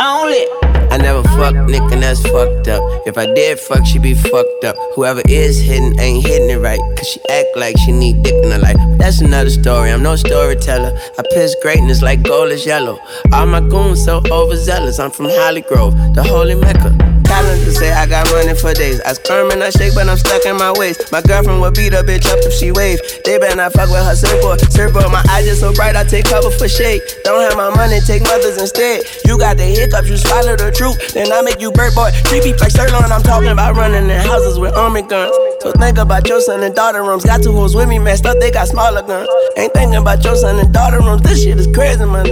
Only. 0.00 0.59
I 0.90 0.96
never 0.96 1.22
fuck 1.22 1.54
Nick 1.68 1.82
that's 2.10 2.22
fucked 2.22 2.68
up. 2.68 2.82
If 3.06 3.16
I 3.16 3.26
did 3.26 3.58
fuck, 3.60 3.86
she 3.86 3.98
be 3.98 4.14
fucked 4.14 4.64
up. 4.64 4.76
Whoever 4.96 5.22
is 5.28 5.60
hitting 5.60 5.98
ain't 6.00 6.26
hitting 6.26 6.50
it 6.50 6.60
right. 6.60 6.80
Cause 6.96 7.06
she 7.06 7.20
act 7.28 7.48
like 7.56 7.76
she 7.78 7.92
need 7.92 8.22
dick 8.22 8.34
in 8.42 8.50
her 8.50 8.58
life. 8.58 8.76
That's 8.98 9.20
another 9.20 9.50
story, 9.50 9.90
I'm 9.90 10.02
no 10.02 10.16
storyteller. 10.16 10.92
I 11.18 11.22
piss 11.32 11.54
greatness 11.62 12.02
like 12.02 12.22
gold 12.22 12.50
is 12.50 12.66
yellow. 12.66 12.98
All 13.32 13.46
my 13.46 13.60
goons 13.60 14.04
so 14.04 14.22
overzealous. 14.30 14.98
I'm 14.98 15.10
from 15.10 15.26
Hollygrove, 15.26 16.14
the 16.14 16.22
holy 16.22 16.54
mecca. 16.54 16.96
Calendar 17.30 17.70
say 17.70 17.92
I 17.92 18.06
got 18.06 18.28
running 18.32 18.56
for 18.56 18.74
days. 18.74 19.00
I 19.02 19.12
squirm 19.12 19.52
and 19.52 19.62
I 19.62 19.70
shake, 19.70 19.94
but 19.94 20.08
I'm 20.08 20.18
stuck 20.18 20.44
in 20.46 20.56
my 20.56 20.72
ways. 20.72 20.98
My 21.12 21.22
girlfriend 21.22 21.60
would 21.60 21.74
beat 21.74 21.94
a 21.94 22.02
bitch 22.02 22.26
up 22.26 22.42
if 22.42 22.52
she 22.52 22.72
wave. 22.72 22.98
They 23.24 23.38
better 23.38 23.54
not 23.54 23.72
fuck 23.72 23.88
with 23.88 24.02
her 24.02 24.16
surfboard. 24.16 24.58
Surfboard, 24.72 25.06
my 25.12 25.24
eyes 25.30 25.46
just 25.46 25.60
so 25.60 25.72
bright, 25.72 25.94
I 25.94 26.02
take 26.02 26.26
cover 26.26 26.50
for 26.50 26.68
shade. 26.68 27.00
Don't 27.22 27.40
have 27.40 27.56
my 27.56 27.70
money, 27.70 28.00
take 28.00 28.22
mothers 28.22 28.58
instead. 28.58 29.04
You 29.24 29.38
got 29.38 29.56
the 29.56 29.64
hiccups, 29.64 30.10
you 30.10 30.16
swallow 30.16 30.56
the 30.56 30.74
Then 30.80 31.30
I 31.30 31.42
make 31.42 31.60
you 31.60 31.70
bird 31.72 31.94
boy. 31.94 32.10
Beef 32.30 32.58
like 32.58 32.70
sirloin, 32.70 33.12
I'm 33.12 33.22
talking 33.22 33.48
about 33.48 33.76
running 33.76 34.08
in 34.08 34.20
houses 34.20 34.58
with 34.58 34.74
army 34.74 35.02
guns. 35.02 35.36
So 35.60 35.72
think 35.72 35.98
about 35.98 36.26
your 36.26 36.40
son 36.40 36.62
and 36.62 36.74
daughter 36.74 37.02
rooms. 37.02 37.24
Got 37.24 37.42
two 37.42 37.52
hoes 37.52 37.76
with 37.76 37.88
me 37.88 37.98
messed 37.98 38.24
up, 38.24 38.38
they 38.40 38.50
got 38.50 38.68
smaller 38.68 39.02
guns. 39.02 39.28
Ain't 39.58 39.74
thinking 39.74 39.96
about 39.96 40.24
your 40.24 40.36
son 40.36 40.58
and 40.58 40.72
daughter 40.72 41.00
rooms. 41.00 41.20
This 41.20 41.44
shit 41.44 41.58
is 41.58 41.66
crazy, 41.66 42.06
man. 42.06 42.26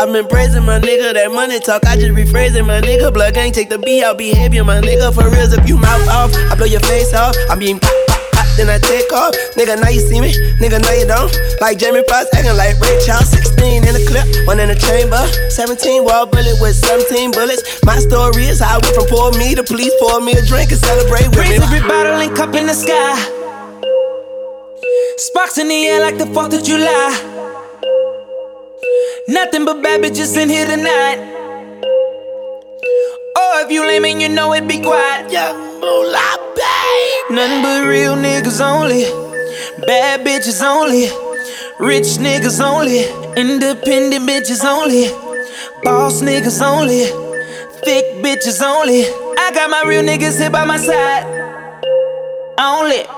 I've 0.00 0.12
been 0.12 0.26
praising 0.26 0.64
my 0.64 0.80
nigga, 0.80 1.14
that 1.14 1.30
money 1.32 1.60
talk, 1.60 1.86
I 1.86 1.94
just 1.96 2.10
rephrasing 2.10 2.66
my 2.66 2.80
nigga. 2.80 3.14
Blood 3.14 3.34
gang, 3.34 3.52
take 3.52 3.68
the 3.68 3.78
B 3.78 4.02
out 4.02 4.18
behavior, 4.18 4.64
my 4.64 4.80
nigga. 4.80 5.14
For 5.14 5.30
reals, 5.30 5.52
if 5.52 5.68
you 5.68 5.76
mouth 5.76 6.08
off, 6.08 6.34
I 6.34 6.56
blow 6.56 6.66
your 6.66 6.80
face 6.80 7.14
off. 7.14 7.36
I'm 7.50 7.58
being 7.60 7.78
then 8.58 8.68
I 8.68 8.78
take 8.82 9.06
off. 9.14 9.32
Nigga, 9.54 9.78
now 9.80 9.88
you 9.88 10.00
see 10.02 10.20
me, 10.20 10.34
nigga, 10.58 10.82
now 10.82 10.92
you 10.92 11.06
don't. 11.06 11.30
Like 11.62 11.78
Jamie 11.78 12.02
Foxx, 12.10 12.26
acting 12.34 12.56
like 12.58 12.74
Ray 12.82 12.98
Charles. 13.06 13.30
16 13.30 13.86
in 13.86 13.94
the 13.94 14.02
clip, 14.10 14.26
one 14.46 14.58
in 14.58 14.68
the 14.68 14.74
chamber. 14.74 15.22
17 15.54 16.02
wall 16.04 16.26
bullet 16.26 16.58
with 16.60 16.74
17 16.74 17.30
bullets. 17.30 17.62
My 17.86 17.98
story 18.02 18.50
is 18.50 18.58
how 18.60 18.76
I 18.76 18.78
went 18.82 18.94
from 18.98 19.06
poor 19.06 19.30
me 19.38 19.54
to 19.54 19.62
please 19.62 19.92
pour 20.02 20.20
me 20.20 20.32
a 20.34 20.42
drink 20.42 20.72
and 20.74 20.80
celebrate 20.80 21.28
with 21.30 21.38
Raise 21.46 21.62
me. 21.62 21.64
every 21.64 21.80
bottle 21.86 22.18
and 22.18 22.34
cup 22.36 22.54
in 22.54 22.66
the 22.66 22.74
sky. 22.74 23.14
Sparks 25.18 25.58
in 25.58 25.68
the 25.68 25.86
air 25.86 26.00
like 26.00 26.18
the 26.18 26.26
4th 26.26 26.58
of 26.58 26.62
July. 26.64 27.10
Nothing 29.28 29.64
but 29.64 29.82
bad 29.82 30.00
bitches 30.02 30.36
in 30.40 30.48
here 30.48 30.66
tonight. 30.66 31.18
Oh, 33.36 33.62
if 33.64 33.70
you 33.70 33.86
lame 33.86 34.04
and 34.04 34.22
you 34.22 34.28
know 34.28 34.52
it, 34.54 34.66
be 34.66 34.80
quiet. 34.80 35.30
Yeah, 35.30 35.52
moolah, 35.80 36.36
babe. 36.56 37.36
Nothing 37.36 37.62
but 37.62 37.86
real 37.86 38.14
niggas 38.16 38.60
only. 38.60 39.04
Bad 39.86 40.26
bitches 40.26 40.62
only. 40.62 41.08
Rich 41.78 42.18
niggas 42.18 42.60
only. 42.60 43.04
Independent 43.36 44.28
bitches 44.28 44.64
only. 44.64 45.08
Boss 45.82 46.22
niggas 46.22 46.60
only. 46.60 47.04
Thick 47.84 48.22
bitches 48.22 48.60
only. 48.62 49.02
I 49.38 49.50
got 49.54 49.70
my 49.70 49.84
real 49.86 50.02
niggas 50.02 50.38
here 50.38 50.50
by 50.50 50.64
my 50.64 50.78
side. 50.78 51.24
Only. 52.58 53.17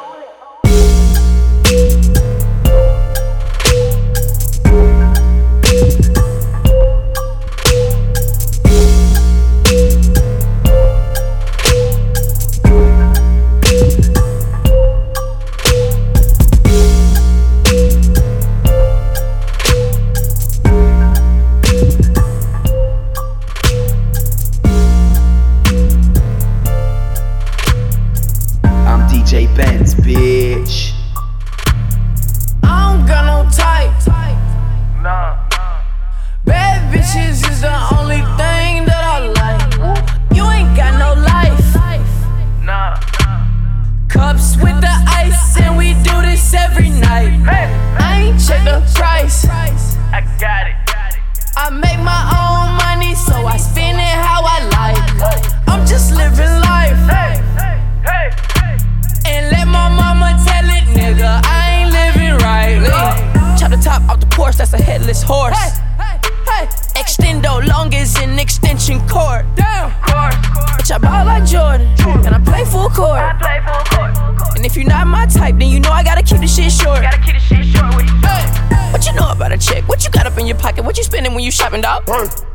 When 82.07 82.50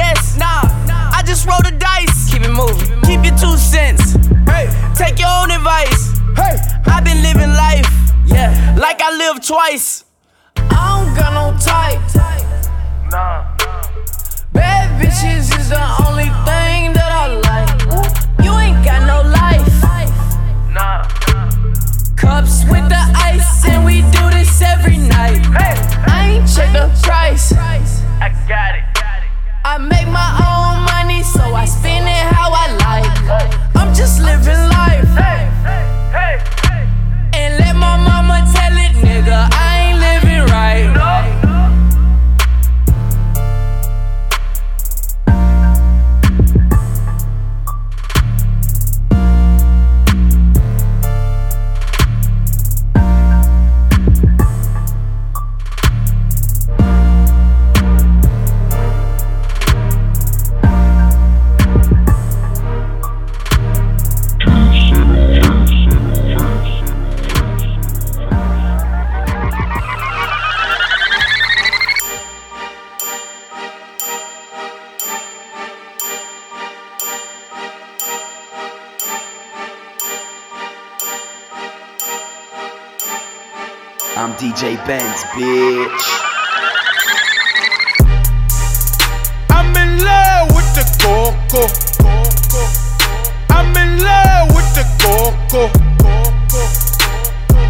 guess. 0.00 0.36
Nah, 0.38 0.64
I 1.18 1.22
just 1.26 1.46
roll 1.46 1.62
the 1.68 1.74
dice. 1.88 2.30
Keep 2.30 2.42
it 2.48 2.54
moving. 2.62 2.88
Keep 3.08 3.22
your 3.28 3.36
two 3.44 3.56
cents. 3.56 4.04
Hey, 4.52 4.66
take 4.94 5.18
your 5.18 5.32
own 5.40 5.50
advice. 5.50 6.00
Hey, 6.40 6.56
I've 6.86 7.04
been 7.04 7.20
living 7.28 7.52
life. 7.66 7.88
Yeah, 8.26 8.48
like 8.78 9.00
I 9.02 9.10
live 9.22 9.36
twice. 9.52 10.04
I 10.56 10.80
don't 10.90 11.10
got 11.18 11.30
no 11.38 11.46
type. 11.70 12.00
Nah. 13.12 13.56
Bad 14.52 14.86
bitches 15.00 15.46
is 15.58 15.68
the 15.76 15.84
only 16.06 16.30
thing 16.48 16.80
that 16.98 17.10
I 17.22 17.26
like. 17.50 17.72
You 18.44 18.52
ain't 18.64 18.80
got 18.84 19.00
no 19.12 19.18
life. 19.40 19.68
Nah. 20.76 21.04
Cups 22.16 22.64
with 22.72 22.86
the 22.88 23.04
ice, 23.30 23.66
and 23.66 23.84
we 23.84 23.96
do 24.16 24.24
this 24.36 24.62
every 24.62 24.98
night. 24.98 25.44
Hey. 25.60 25.76
I 26.14 26.18
ain't 26.32 26.48
check 26.54 26.72
the 26.72 26.86
price. 27.02 27.52
I 27.52 28.28
got 28.48 28.74
it. 28.78 28.99
I 29.72 29.78
make 29.78 30.08
my 30.08 30.30
own 30.42 30.89
DJ 84.60 84.76
Benz, 84.86 85.24
bitch. 85.32 86.06
I'm 89.48 89.74
in 89.74 90.04
love 90.04 90.48
with 90.54 90.68
the 90.76 90.84
coco. 91.00 91.64
I'm 93.48 93.74
in 93.74 94.02
love 94.04 94.54
with 94.54 94.70
the 94.76 94.84
coco. 95.00 95.70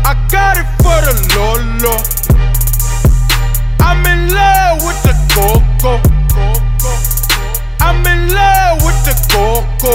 I 0.04 0.14
got 0.32 0.58
it 0.58 0.66
for 0.82 0.98
the 1.06 1.14
Lolo. 1.36 1.94
I'm 3.78 4.04
in 4.06 4.34
love 4.34 4.82
with 4.82 5.00
the 5.04 5.14
coco. 5.30 6.00
I'm 7.78 8.04
in 8.04 8.34
love 8.34 8.82
with 8.82 8.98
the 9.04 9.14
coco. 9.30 9.94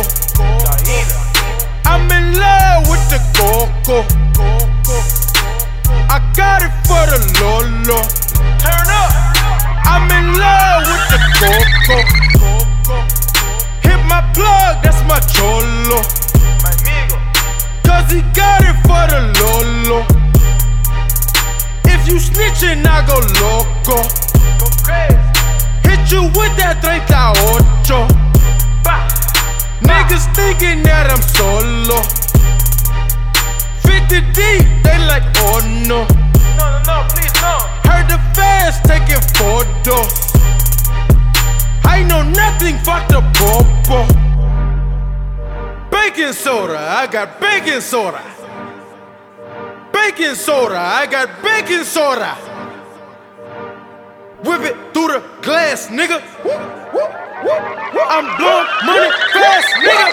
I'm 1.83 2.09
in 2.09 2.39
love 2.39 2.87
with 2.87 3.05
the 3.09 3.19
coco. 3.35 4.05
I 6.07 6.31
got 6.33 6.63
it 6.63 6.84
the 7.17 7.39
Lolo. 7.39 7.99
Turn 8.59 8.87
up. 8.91 9.11
I'm 9.87 10.09
in 10.11 10.37
love 10.37 10.83
with 10.83 11.05
the 11.11 11.19
coco. 11.39 11.97
Hit 13.81 14.01
my 14.05 14.21
plug, 14.33 14.83
that's 14.83 15.01
my 15.07 15.19
cholo. 15.31 16.01
Cause 17.83 18.11
he 18.11 18.21
got 18.35 18.61
it 18.67 18.75
for 18.83 19.03
the 19.07 19.21
Lolo. 19.39 20.05
If 21.85 22.07
you 22.07 22.17
snitching, 22.19 22.85
I 22.85 23.05
go 23.07 23.19
loco. 23.39 24.03
Hit 25.87 26.11
you 26.11 26.23
with 26.35 26.53
that 26.57 26.81
38. 26.81 27.05
Niggas 29.87 30.25
thinking 30.35 30.83
that 30.83 31.09
I'm 31.09 31.21
solo. 31.21 32.01
50 33.83 34.21
deep, 34.33 34.65
they 34.83 34.97
like, 35.07 35.23
oh 35.37 35.61
no. 35.87 36.24
No, 36.57 36.65
no, 36.71 36.79
no, 36.85 37.07
please, 37.09 37.33
no. 37.41 37.57
Heard 37.89 38.07
the 38.09 38.19
fans 38.35 38.79
taking 38.83 39.21
photos. 39.37 40.13
I 41.83 42.03
know 42.03 42.23
nothing, 42.23 42.77
fuck 42.79 43.07
the 43.07 43.21
popo. 43.37 44.05
Baking 45.89 46.33
soda, 46.33 46.77
I 46.77 47.07
got 47.07 47.39
baking 47.39 47.81
soda. 47.81 48.21
Baking 49.91 50.35
soda, 50.35 50.77
I 50.77 51.05
got 51.05 51.41
baking 51.41 51.83
soda. 51.83 52.35
Whip 54.43 54.61
it 54.61 54.75
through 54.93 55.07
the 55.07 55.23
glass, 55.41 55.87
nigga. 55.87 56.21
I'm 58.07 58.37
blowing 58.37 58.67
money 58.85 59.11
fast, 59.33 59.69
nigga. 59.85 60.11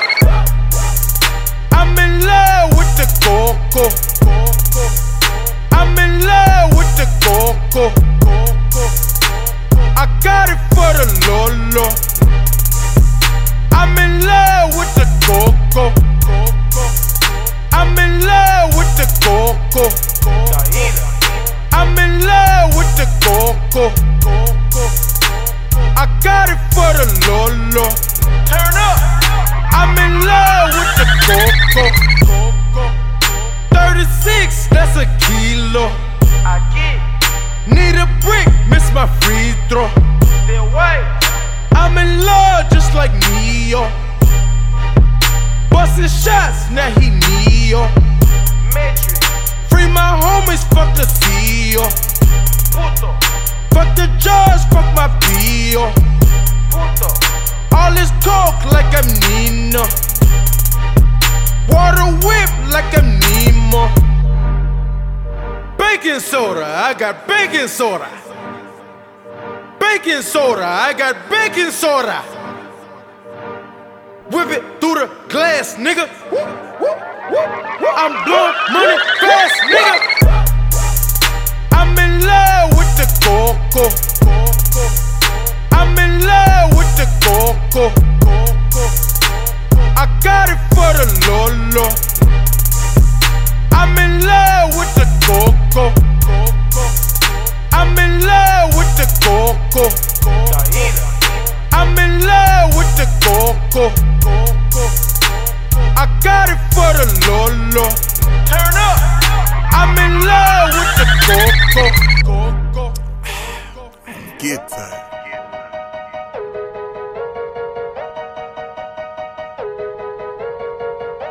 I'm 1.72 1.98
in 1.98 2.24
love 2.26 2.70
with 2.76 2.96
the 2.96 3.06
coco. 3.22 5.11
I'm 5.82 5.98
in 5.98 6.20
love 6.24 6.76
with 6.78 6.94
the 6.94 7.06
coco. 7.26 7.90
I 9.98 10.06
got 10.22 10.48
it 10.48 10.60
for 10.70 10.90
the 10.94 11.06
Lolo. 11.26 11.86
I'm 13.72 13.98
in 13.98 14.24
love 14.24 14.76
with 14.78 14.94
the 14.94 15.06
coco. 15.26 15.90
I'm 17.72 17.98
in 17.98 18.24
love 18.24 18.76
with 18.78 18.94
the 18.94 19.06
coco. 19.26 19.90
I'm 21.72 21.98
in 21.98 22.20
love 22.30 22.76
with 22.76 22.94
the 22.94 23.06
coco. 23.24 23.90
I 25.98 26.06
got 26.22 26.48
it 26.48 26.62
for 26.70 26.94
the 26.94 27.06
Lolo. 27.26 27.90
Turn 28.46 28.74
up. 28.78 29.00
I'm 29.74 29.98
in 29.98 30.24
love 30.24 30.70
with 30.78 30.94
the 30.94 31.06
coco. 31.26 33.01
36, 33.92 34.68
that's 34.68 34.96
a 34.96 35.04
kilo. 35.20 35.92
I 36.48 36.56
get. 36.72 36.96
Need 37.68 37.94
a 38.00 38.08
brick, 38.24 38.48
miss 38.70 38.90
my 38.94 39.06
free 39.20 39.52
throw. 39.68 39.86
Still 40.44 40.64
wait. 40.72 41.04
I'm 41.76 41.98
in 41.98 42.24
love 42.24 42.70
just 42.72 42.94
like 42.94 43.12
Neo. 43.28 43.84
Busting 45.68 46.08
shots, 46.08 46.70
now 46.70 46.88
he 46.98 47.10
Neo. 47.10 47.86
Free 49.68 49.88
my 49.92 50.16
homies, 50.24 50.64
fuck 50.72 50.96
the 50.96 51.04
CEO. 51.04 51.84
Fuck 53.74 53.94
the 53.94 54.06
judge, 54.16 54.62
fuck 54.72 54.88
my 54.96 55.08
PO. 55.20 55.92
All 57.76 57.92
this 57.92 58.10
talk 58.24 58.64
like 58.72 58.88
I'm 58.96 59.08
Nino. 59.28 60.11
Soda, 66.32 66.64
I 66.64 66.94
got 66.94 67.28
baking 67.28 67.68
soda. 67.68 68.08
Baking 69.78 70.22
soda, 70.22 70.64
I 70.64 70.94
got 70.94 71.14
baking 71.28 71.70
soda. 71.70 72.22
Whip 74.32 74.48
it 74.48 74.62
through 74.80 74.94
the 74.94 75.10
glass, 75.28 75.74
nigga. 75.74 76.08
I'm 78.00 78.14
blowing 78.24 78.56
money 78.72 78.96
fast, 79.20 79.58
nigga. 79.74 79.98
I'm 81.72 81.92
in 82.04 82.24
love 82.24 82.70
with 82.78 82.92
the 82.96 83.06
coco. 83.20 83.84
I'm 85.76 85.92
in 85.98 86.12
love 86.24 86.70
with 86.78 86.92
the 86.96 87.08
coco. 87.20 87.92
I 90.02 90.06
got 90.24 90.48
it 90.48 90.60
for 90.72 90.92
the 90.96 91.06
Lolo. 91.28 91.86
I'm 93.70 93.92
in 93.98 94.24
love 94.24 94.70
with 94.78 94.94
the 94.94 95.06
coco. 95.26 96.11
I'm 97.82 97.98
in 97.98 98.20
love 98.24 98.76
with 98.76 98.94
the 98.94 99.06
coco. 99.26 99.90
I'm 101.72 101.98
in 101.98 102.20
love 102.24 102.76
with 102.76 102.94
the 102.94 103.06
coco. 103.18 103.90
I 105.98 106.06
got 106.22 106.48
it 106.48 106.60
for 106.70 106.94
the 106.94 107.06
Lolo. 107.26 107.90
Turn 108.46 108.74
up. 108.78 109.00
I'm 109.74 109.98
in 109.98 110.14
love 110.24 110.70
with 110.78 110.94
the 110.94 111.06
coco. 111.26 111.84
Get 114.38 114.62
that. 114.68 114.94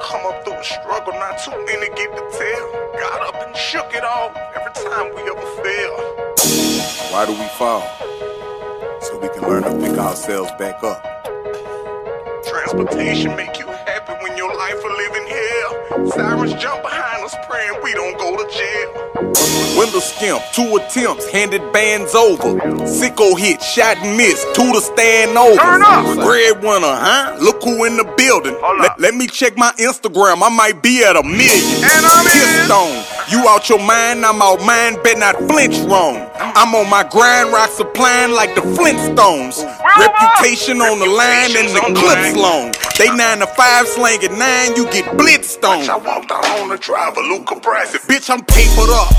Come 0.01 0.25
up 0.25 0.43
through 0.43 0.59
a 0.59 0.63
struggle, 0.65 1.13
not 1.13 1.39
too 1.39 1.55
many 1.65 1.87
get 1.95 2.11
to 2.11 2.23
tell. 2.37 2.67
Got 2.99 3.21
up 3.21 3.35
and 3.47 3.55
shook 3.55 3.93
it 3.93 4.03
off 4.03 4.35
every 4.53 4.73
time 4.73 5.15
we 5.15 5.21
ever 5.31 5.63
fail. 5.63 6.30
Why 7.11 7.25
do 7.25 7.33
we 7.33 7.47
fall? 7.59 7.81
So 9.01 9.17
we 9.19 9.29
can 9.29 9.43
learn 9.43 9.63
to 9.63 9.71
pick 9.79 9.97
ourselves 9.97 10.51
back 10.59 10.83
up. 10.83 11.01
Transportation 12.45 13.35
make 13.35 13.57
you 13.59 13.67
happy 13.67 14.13
when 14.23 14.37
your 14.37 14.53
life 14.55 14.83
a 14.83 14.87
living 14.87 15.27
hell. 15.27 15.80
Sirens 15.91 16.54
jump 16.54 16.82
behind 16.84 17.21
us 17.25 17.36
praying 17.49 17.73
we 17.84 17.91
don't 17.93 18.17
go 18.17 18.38
to 18.38 18.47
jail. 18.49 19.12
Window 19.77 19.99
skimp, 19.99 20.41
two 20.54 20.77
attempts, 20.77 21.27
handed 21.30 21.62
bands 21.73 22.15
over. 22.15 22.56
Sicko 22.88 23.38
hit, 23.38 23.62
shot 23.62 23.97
and 23.97 24.15
missed, 24.15 24.47
two 24.56 24.71
to 24.71 24.80
stand 24.80 25.38
over. 25.38 25.60
Turn 25.60 25.82
up. 25.84 26.15
Breadwinner, 26.15 26.95
huh? 26.95 27.38
Look 27.41 27.63
who 27.63 27.84
in 27.84 27.97
the 27.97 28.06
building. 28.15 28.56
Let, 28.80 28.99
let 29.01 29.15
me 29.15 29.27
check 29.27 29.58
my 29.58 29.73
Instagram, 29.80 30.41
I 30.41 30.49
might 30.49 30.82
be 30.82 31.04
at 31.04 31.17
a 31.17 31.23
million. 31.23 31.84
And 31.84 32.06
I'm 32.06 32.23
Kiss 32.23 32.65
stone. 32.65 33.04
You 33.30 33.47
out 33.49 33.67
your 33.67 33.80
mind, 33.80 34.25
I'm 34.25 34.41
out 34.41 34.63
mine, 34.65 34.95
bet 35.04 35.17
not 35.17 35.36
flinch 35.49 35.77
wrong. 35.91 36.30
I'm 36.36 36.73
on 36.75 36.89
my 36.89 37.04
grind, 37.04 37.51
rock 37.51 37.69
supplying 37.69 38.32
like 38.32 38.56
the 38.56 38.62
Flintstones. 38.62 39.60
Reputation 39.99 40.80
on 40.80 40.99
the 40.99 41.06
line 41.06 41.51
and 41.56 41.67
the 41.75 41.84
clips 41.99 42.36
long. 42.36 42.71
They 42.97 43.08
nine 43.15 43.39
to 43.39 43.47
five 43.47 43.88
slang 43.88 44.23
at 44.23 44.32
nine, 44.32 44.75
you 44.75 44.86
get 44.91 45.06
blitzed 45.17 45.63
on. 45.63 45.80
I 45.89 45.97
walked 45.97 46.29
out 46.29 46.45
on 46.61 46.69
the 46.69 46.77
driver, 46.77 47.21
Luca 47.21 47.55
Brasi. 47.55 47.97
Bitch, 48.05 48.29
I'm 48.29 48.45
papered 48.45 48.89
up. 48.93 49.09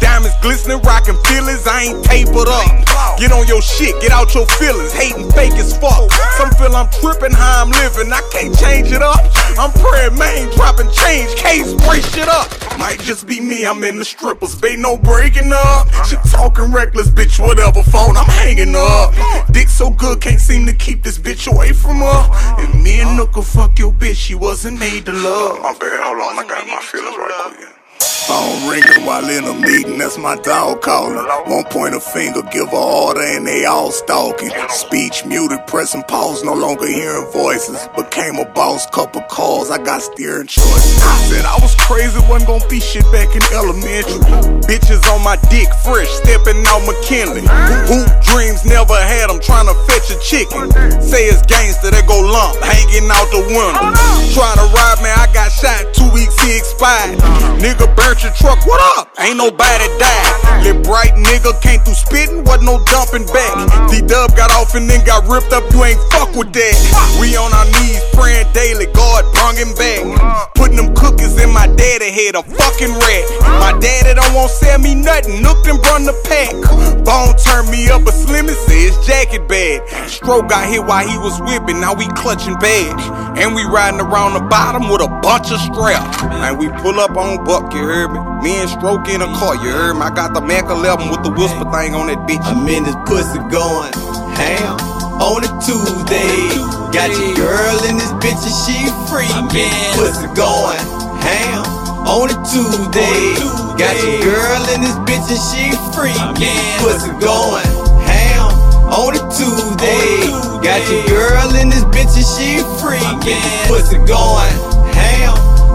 Diamonds 0.00 0.36
glistening, 0.42 0.82
rockin' 0.82 1.16
feelings, 1.24 1.66
I 1.66 1.88
ain't 1.88 2.04
tapered 2.04 2.48
up. 2.48 3.18
Get 3.18 3.32
on 3.32 3.46
your 3.46 3.62
shit, 3.62 4.00
get 4.02 4.12
out 4.12 4.34
your 4.34 4.46
feelings, 4.60 4.92
hating 4.92 5.30
fake 5.32 5.56
as 5.56 5.76
fuck. 5.78 6.12
Some 6.36 6.50
feel 6.60 6.74
I'm 6.76 6.90
tripping 7.00 7.32
how 7.32 7.62
I'm 7.62 7.70
living, 7.70 8.12
I 8.12 8.20
can't 8.30 8.56
change 8.56 8.92
it 8.92 9.00
up. 9.00 9.20
I'm 9.56 9.72
praying, 9.72 10.18
main, 10.18 10.50
dropping 10.56 10.90
change, 10.90 11.34
case, 11.36 11.72
break 11.86 12.02
shit 12.02 12.28
up. 12.28 12.50
Might 12.78 13.00
just 13.00 13.26
be 13.26 13.40
me, 13.40 13.64
I'm 13.64 13.82
in 13.84 13.96
the 13.96 14.04
strippers, 14.04 14.54
babe, 14.54 14.80
no 14.80 14.98
breaking 14.98 15.52
up. 15.52 15.88
She 16.04 16.16
talking 16.28 16.72
reckless, 16.72 17.08
bitch, 17.08 17.38
whatever 17.38 17.82
phone, 17.82 18.16
I'm 18.16 18.26
hanging 18.26 18.74
up. 18.76 19.14
Dick 19.52 19.68
so 19.68 19.90
good, 19.90 20.20
can't 20.20 20.40
seem 20.40 20.66
to 20.66 20.72
keep 20.72 21.02
this 21.02 21.18
bitch 21.18 21.50
away 21.50 21.72
from 21.72 21.98
her. 21.98 22.28
And 22.58 22.82
me 22.82 23.00
and 23.00 23.16
Nook 23.16 23.32
fuck 23.44 23.78
your 23.78 23.92
bitch, 23.92 24.16
she 24.16 24.34
wasn't 24.34 24.78
made 24.78 25.06
to 25.06 25.12
love. 25.12 25.62
Bad, 25.92 26.04
hold 26.04 26.22
on, 26.22 26.38
I 26.38 26.48
got 26.48 26.66
my 26.66 26.80
feelings 26.80 27.18
right 27.18 27.54
quick. 27.54 27.81
Phone 28.26 28.70
ringing 28.70 29.04
while 29.04 29.28
in 29.28 29.44
a 29.44 29.54
meeting, 29.54 29.98
that's 29.98 30.16
my 30.16 30.36
dog 30.36 30.80
calling. 30.80 31.26
Won't 31.46 31.70
point 31.70 31.94
a 31.94 32.00
finger, 32.00 32.42
give 32.50 32.72
a 32.72 32.76
order, 32.76 33.20
and 33.20 33.46
they 33.46 33.64
all 33.64 33.90
stalking. 33.90 34.50
Speech 34.68 35.24
muted, 35.26 35.66
pressing 35.66 36.02
pause, 36.04 36.42
no 36.44 36.54
longer 36.54 36.86
hearing 36.86 37.30
voices. 37.32 37.88
Became 37.96 38.36
a 38.36 38.44
boss, 38.52 38.86
couple 38.86 39.22
calls, 39.22 39.70
I 39.70 39.78
got 39.78 40.02
steering 40.02 40.46
choices. 40.46 41.02
I 41.02 41.16
said 41.28 41.44
I 41.44 41.58
was 41.60 41.74
crazy, 41.76 42.18
wasn't 42.28 42.48
gonna 42.48 42.68
be 42.68 42.80
shit 42.80 43.04
back 43.12 43.34
in 43.34 43.42
elementary. 43.52 44.22
Bitches 44.66 45.02
on 45.12 45.22
my 45.22 45.36
dick, 45.50 45.68
fresh, 45.84 46.08
stepping 46.08 46.62
out 46.66 46.82
McKinley. 46.86 47.42
Hoop 47.90 48.08
dreams 48.22 48.64
never 48.64 48.96
had, 48.96 49.30
I'm 49.30 49.40
trying 49.40 49.66
to 49.66 49.74
fetch 49.86 50.10
a 50.10 50.18
chicken. 50.22 50.70
Say 51.02 51.26
it's 51.26 51.42
gangster, 51.46 51.90
they 51.90 52.02
go 52.06 52.18
lump, 52.18 52.56
hanging 52.62 53.10
out 53.10 53.28
the 53.30 53.42
window. 53.50 53.92
Try 54.32 54.50
to 54.56 54.66
ride 54.72 54.98
me, 55.02 55.10
I 55.10 55.28
got 55.34 55.52
shot, 55.52 55.92
two 55.92 56.08
weeks 56.10 56.38
he 56.40 56.56
expired. 56.56 57.18
Nigga 57.60 57.91
burnt 57.96 58.22
your 58.22 58.32
truck, 58.32 58.64
what 58.66 58.80
up? 58.98 59.08
Ain't 59.20 59.36
nobody 59.36 59.86
died. 59.98 60.64
Lil 60.64 60.80
bright 60.82 61.14
nigga 61.14 61.54
came 61.62 61.80
through 61.80 61.98
spitting, 61.98 62.44
wasn't 62.44 62.66
no 62.66 62.82
dumping 62.84 63.26
back. 63.32 63.54
D 63.90 64.00
Dub 64.00 64.36
got 64.36 64.52
off 64.52 64.74
and 64.74 64.88
then 64.88 65.04
got 65.04 65.26
ripped 65.26 65.52
up, 65.52 65.64
you 65.72 65.84
ain't 65.84 66.00
fuck 66.10 66.34
with 66.34 66.52
that. 66.52 66.76
We 67.20 67.36
on 67.36 67.52
our 67.52 67.66
knees 67.66 68.02
praying 68.14 68.50
daily, 68.52 68.86
God 68.92 69.26
brung 69.34 69.56
him 69.56 69.74
back. 69.74 70.52
Putting 70.54 70.76
them 70.76 70.94
cookies 70.94 71.40
in 71.40 71.52
my 71.52 71.66
daddy 71.66 72.10
head, 72.10 72.34
a 72.34 72.42
fucking 72.42 72.94
rat. 72.94 73.24
My 73.60 73.74
daddy 73.80 74.14
don't 74.14 74.34
want 74.34 74.50
sell 74.50 74.78
me 74.78 74.94
nothing, 74.94 75.42
nooked 75.42 75.66
and 75.66 75.80
brung 75.82 76.04
the 76.04 76.14
pack. 76.26 76.54
Bone 77.02 77.34
turned 77.42 77.70
me 77.70 77.90
up, 77.90 78.02
a 78.06 78.12
slimmy 78.14 78.54
says 78.66 78.94
jacket 79.06 79.48
bad. 79.48 79.82
Stroke 80.08 80.48
got 80.48 80.68
hit 80.68 80.84
while 80.84 81.06
he 81.06 81.18
was 81.18 81.40
whipping, 81.42 81.80
now 81.80 81.94
we 81.94 82.06
clutching 82.14 82.54
badge. 82.56 83.02
And 83.38 83.54
we 83.54 83.64
riding 83.64 84.00
around 84.00 84.34
the 84.34 84.44
bottom 84.46 84.88
with 84.88 85.00
a 85.02 85.08
bunch 85.08 85.50
of 85.50 85.58
straps. 85.58 86.22
And 86.22 86.58
we 86.58 86.68
pull 86.84 87.00
up 87.00 87.16
on 87.16 87.44
Buck, 87.44 87.72
you 87.82 87.88
heard 87.88 88.14
me? 88.14 88.20
Me 88.46 88.62
and 88.62 88.70
Stroke 88.70 89.08
in 89.08 89.22
a 89.22 89.30
car, 89.34 89.58
you 89.58 89.70
heard 89.74 89.94
me? 89.94 90.06
I 90.06 90.14
got 90.14 90.34
the 90.34 90.40
Mac 90.40 90.70
11 90.70 91.10
with 91.10 91.26
the 91.26 91.34
whisper 91.34 91.66
thing 91.74 91.98
on 91.98 92.06
that 92.06 92.22
bitch. 92.30 92.42
I'm 92.46 92.62
in 92.70 92.86
this 92.86 92.94
pussy 93.10 93.42
going 93.50 93.90
ham 94.38 94.78
on 95.18 95.42
a 95.42 95.50
Tuesday. 95.58 96.62
Got 96.94 97.10
your 97.18 97.34
girl 97.34 97.78
in 97.90 97.98
this 97.98 98.14
bitch 98.22 98.38
and 98.38 98.54
she 98.62 98.86
free. 99.10 99.26
I'm 99.34 99.50
in 99.50 99.74
pussy 99.98 100.30
going 100.38 100.78
ham 101.26 101.66
on 102.06 102.30
a 102.30 102.38
Tuesday. 102.46 103.34
Got 103.74 103.98
your 103.98 104.30
girl 104.30 104.62
in 104.70 104.86
this 104.86 104.98
bitch 105.02 105.26
and 105.26 105.42
she 105.42 105.74
free. 105.90 106.14
I'm 106.14 106.38
in 106.38 106.62
pussy 106.78 107.10
going 107.18 107.66
ham 108.06 108.46
on 108.94 109.18
a 109.18 109.22
Tuesday. 109.34 110.30
Got 110.62 110.86
your 110.86 111.02
girl 111.10 111.50
in 111.58 111.66
this 111.66 111.82
bitch 111.90 112.14
and 112.14 112.28
she 112.30 112.62
free. 112.78 113.02
I'm 113.02 113.18
in 113.26 113.42
pussy 113.66 113.98
going 114.06 114.54
ham 114.54 114.71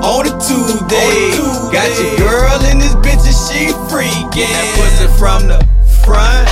on 0.07 0.25
a 0.25 0.31
Tuesday. 0.39 1.35
Got 1.67 1.91
your 1.99 2.15
girl 2.15 2.63
in 2.71 2.79
this 2.79 2.95
bitch 3.03 3.27
and 3.27 3.35
she 3.35 3.67
free. 3.91 4.07
That 4.31 4.65
pussy 4.79 5.07
from 5.19 5.51
the 5.51 5.59
front. 6.03 6.47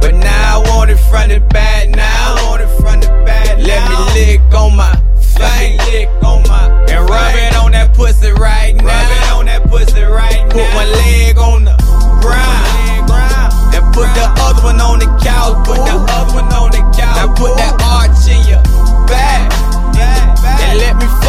But 0.00 0.14
now 0.14 0.62
I 0.62 0.68
want 0.70 0.90
it 0.90 0.98
front 1.10 1.32
and 1.32 1.46
back. 1.48 1.88
Now 1.88 2.36
I 2.38 2.46
want 2.46 2.62
it 2.62 2.70
front 2.80 3.04
and 3.08 3.26
back. 3.26 3.58
Let 3.58 3.82
me 3.90 3.96
lick 4.14 4.54
on 4.54 4.76
my 4.76 4.94
face. 5.18 5.80
lick 5.90 6.08
on 6.22 6.46
my 6.46 6.70
and 6.92 7.08
rub 7.10 7.34
it 7.34 7.56
on 7.56 7.72
that 7.72 7.92
pussy 7.94 8.30
right 8.30 8.76
now. 8.76 8.86
Rub 8.86 9.10
it 9.10 9.32
on 9.32 9.46
that 9.46 9.62
pussy 9.68 10.02
right 10.02 10.46
now. 10.46 10.54
Put 10.54 10.68
one 10.78 10.90
leg 11.02 11.38
on 11.38 11.64
the 11.64 11.74
ground. 12.22 13.10
And 13.74 13.84
put 13.92 14.06
the 14.14 14.30
other 14.38 14.62
one 14.62 14.80
on 14.80 15.00
the 15.00 15.10
couch. 15.18 15.66
Put 15.66 15.82
the 15.82 15.96
other 15.98 16.34
one 16.34 16.52
on 16.54 16.70
the 16.70 16.82
couch. 16.94 17.18
Now 17.18 17.34
put 17.34 17.56
that 17.58 17.74
arch 17.82 18.28
in 18.30 18.46
your 18.46 18.73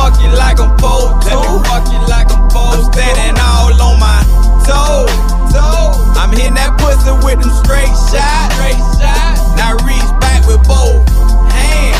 fuck 0.05 0.21
you 0.21 0.29
like 0.37 0.59
I'm 0.59 0.77
supposed 0.77 1.25
to. 1.25 1.33
Let 1.33 1.49
me 1.49 1.57
fuck 1.65 1.85
you 1.89 2.01
like 2.05 2.29
I'm 2.29 2.45
supposed 2.49 2.93
to. 2.93 3.01
Standing 3.01 3.41
all 3.41 3.73
on 3.73 3.97
my 3.97 4.21
toes. 4.61 5.09
I'm 6.13 6.29
hitting 6.29 6.53
that 6.53 6.77
pussy 6.77 7.09
with 7.25 7.41
them 7.41 7.53
straight 7.65 7.89
shots. 7.89 8.53
Straight 8.53 8.81
shots. 9.01 9.41
Now 9.57 9.73
reach 9.81 10.05
back 10.21 10.45
with 10.45 10.61
both 10.69 11.01
hands. 11.49 11.97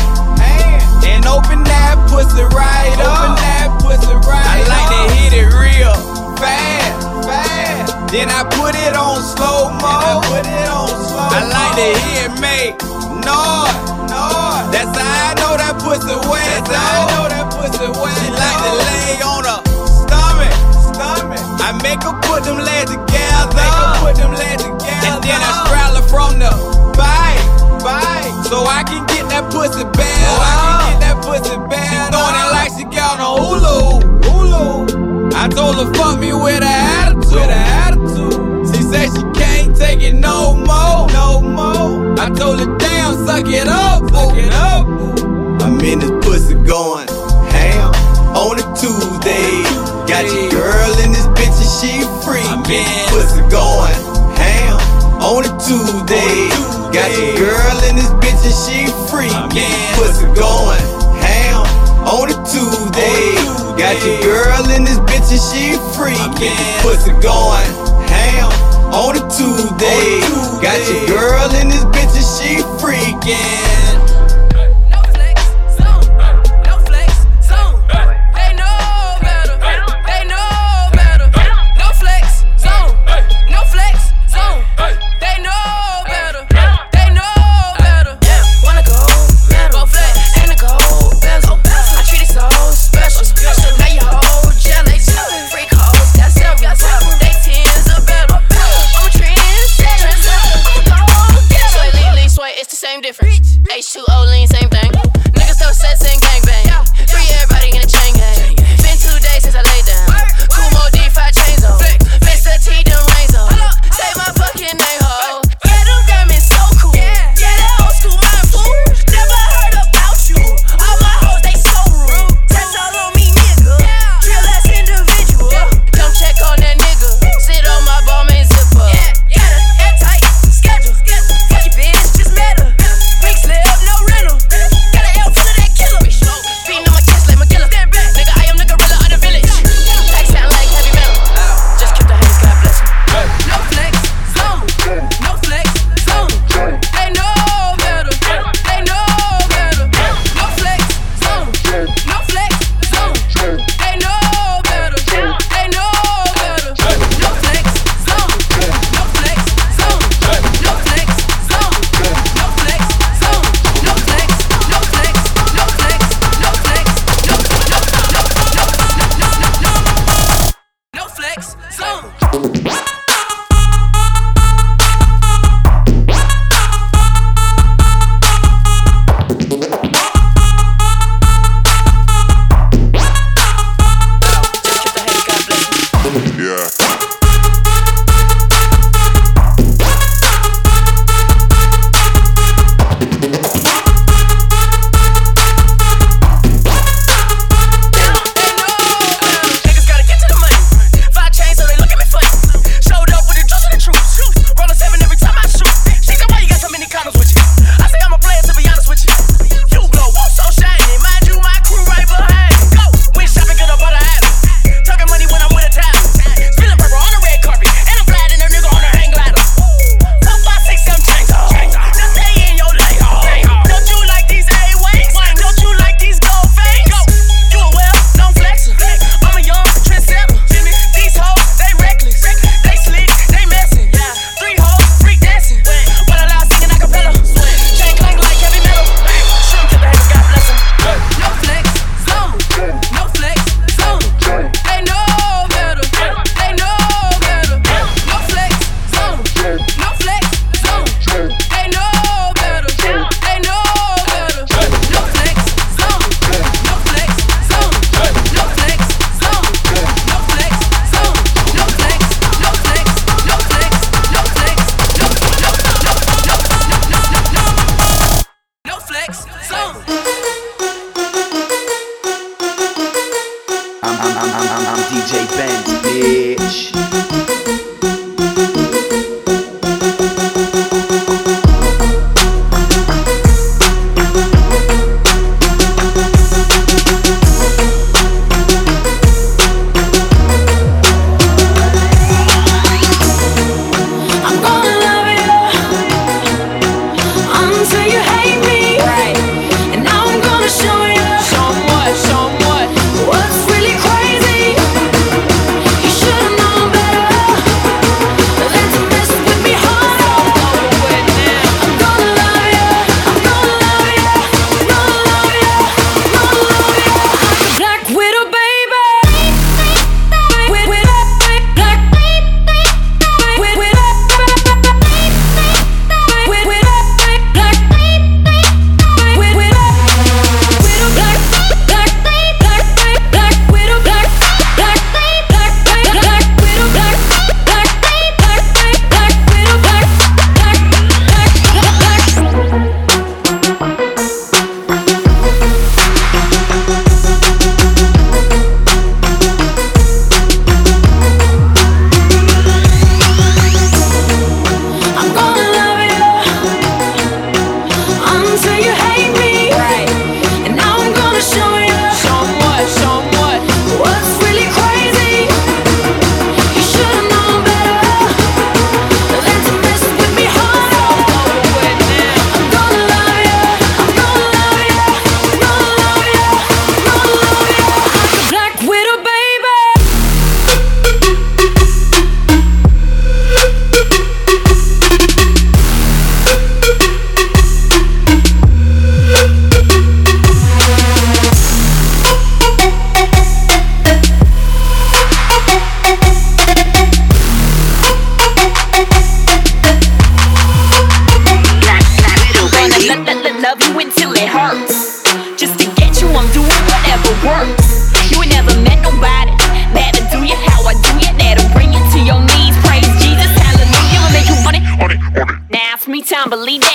And 1.02 1.26
open 1.26 1.66
that 1.66 1.98
pussy 2.06 2.46
right 2.54 2.94
up. 3.02 3.10
Open 3.10 3.34
that 3.42 3.74
pussy 3.82 4.14
right 4.22 4.54
I 4.54 4.62
like 4.70 4.90
to 4.94 5.02
hit 5.18 5.32
it 5.34 5.50
real 5.50 5.94
fast. 6.38 7.26
Fast. 7.26 7.90
Then 8.14 8.30
I 8.30 8.46
put 8.54 8.78
it 8.78 8.94
on 8.94 9.18
slow 9.18 9.74
mo. 9.82 10.22
put 10.30 10.46
it 10.46 10.68
on 10.70 10.90
slow 11.10 11.26
I 11.26 11.42
like 11.42 11.74
to 11.74 11.88
hear 12.06 12.30
it 12.30 12.34
make 12.38 13.05
noise. 13.26 14.70
That's 14.70 14.94
how 14.94 15.02
I 15.02 15.34
know 15.34 15.52
that 15.58 15.74
pussy 15.82 16.14
wet. 16.30 16.46
That's 16.64 16.70
how 16.70 16.86
I 16.86 17.10
know 17.10 17.26
that 17.28 17.46
pussy 17.50 17.88
wet. 17.90 18.14
She 18.22 18.30
like 18.30 18.58
to 18.62 18.72
lay 18.86 19.18
on 19.26 19.42
her 19.44 19.60
stomach. 19.86 20.54
Stomach. 20.94 21.42
I 21.60 21.74
make 21.82 22.02
her 22.06 22.14
put 22.22 22.46
them 22.46 22.62
legs 22.62 22.94
together. 22.94 23.54
Make 23.58 23.74
her 23.74 23.90
put 24.00 24.14
them 24.16 24.32
legs 24.32 24.62
together. 24.62 25.10
And 25.10 25.18
then 25.26 25.40
I 25.42 25.50
straddle 25.66 25.98
her 25.98 26.06
from 26.06 26.38
the 26.38 26.50
back. 26.94 27.34
Back. 27.82 28.22
So 28.46 28.62
I 28.66 28.86
can 28.86 29.02
get 29.10 29.26
that 29.34 29.50
pussy 29.50 29.82
bad. 29.82 30.22
So 30.22 30.32
I 30.38 30.54
can 30.62 30.78
get 30.86 30.98
that 31.02 31.16
pussy 31.22 31.56
bad. 31.66 31.90
She 31.90 31.98
throwing 32.14 32.38
it 32.38 32.48
like 32.54 32.70
she 32.78 32.84
got 32.94 33.18
on 33.18 33.34
Hulu. 33.42 34.02
Hulu. 34.26 35.34
I 35.34 35.48
told 35.48 35.76
her 35.76 35.90
fuck 35.94 36.18
me 36.18 36.32
with 36.32 36.62
an 36.62 36.70
attitude. 36.70 37.34
With 37.34 37.50
an 37.50 37.66
attitude. 37.82 38.25
Take 39.78 40.00
it 40.00 40.14
no 40.14 40.56
more. 40.56 41.06
No 41.12 41.40
more. 41.40 42.18
I 42.18 42.30
told 42.32 42.60
her 42.60 42.70
damn, 42.78 43.26
suck 43.26 43.46
it 43.46 43.68
up. 43.68 44.08
Suck 44.10 44.36
it 44.36 44.52
up. 44.52 44.86
I'm 45.62 45.80
in 45.80 46.00
this 46.00 46.10
pussy 46.24 46.54
going 46.54 47.08
ham 47.52 47.92
on 48.32 48.58
a 48.58 48.66
Tuesday. 48.74 49.62
Got 50.08 50.24
your 50.32 50.50
girl 50.50 50.92
in 51.04 51.12
this 51.12 51.28
bitch 51.36 51.56
and 51.60 51.72
she 51.76 51.92
free. 52.24 52.44
I'm 52.48 52.64
in 52.64 52.84
this 52.84 53.10
pussy 53.12 53.42
going 53.52 53.96
ham 54.40 54.80
on 55.20 55.44
a 55.44 55.52
Tuesday. 55.60 56.48
Got 56.92 57.12
your 57.12 57.36
girl 57.36 57.76
in 57.88 57.96
this 57.96 58.12
bitch 58.22 58.42
and 58.48 58.56
she 58.56 58.88
free. 59.10 59.30
I'm 59.30 59.50
in 59.52 59.68
this 59.68 59.96
pussy 59.96 60.26
going 60.32 60.84
ham 61.20 61.64
on 62.08 62.32
a 62.32 62.36
Tuesday. 62.48 63.36
Got 63.76 64.00
your 64.04 64.20
girl 64.24 64.64
in 64.72 64.84
this 64.84 64.98
bitch 65.04 65.28
and 65.30 65.42
she 65.52 65.76
free. 65.96 66.16
I'm 66.16 66.32
in 66.40 66.52
this 66.56 66.82
pussy 66.82 67.12
going 67.20 67.70
ham 68.08 68.65
on 68.92 69.16
a 69.16 69.24
Tuesday. 69.28 70.20
Got 70.62 70.78
your 70.88 71.06
girl 71.06 71.50
in 71.60 71.68
this 71.68 71.84
bitch 71.86 72.14
and 72.14 72.24
she 72.24 72.62
freaking. 72.80 73.65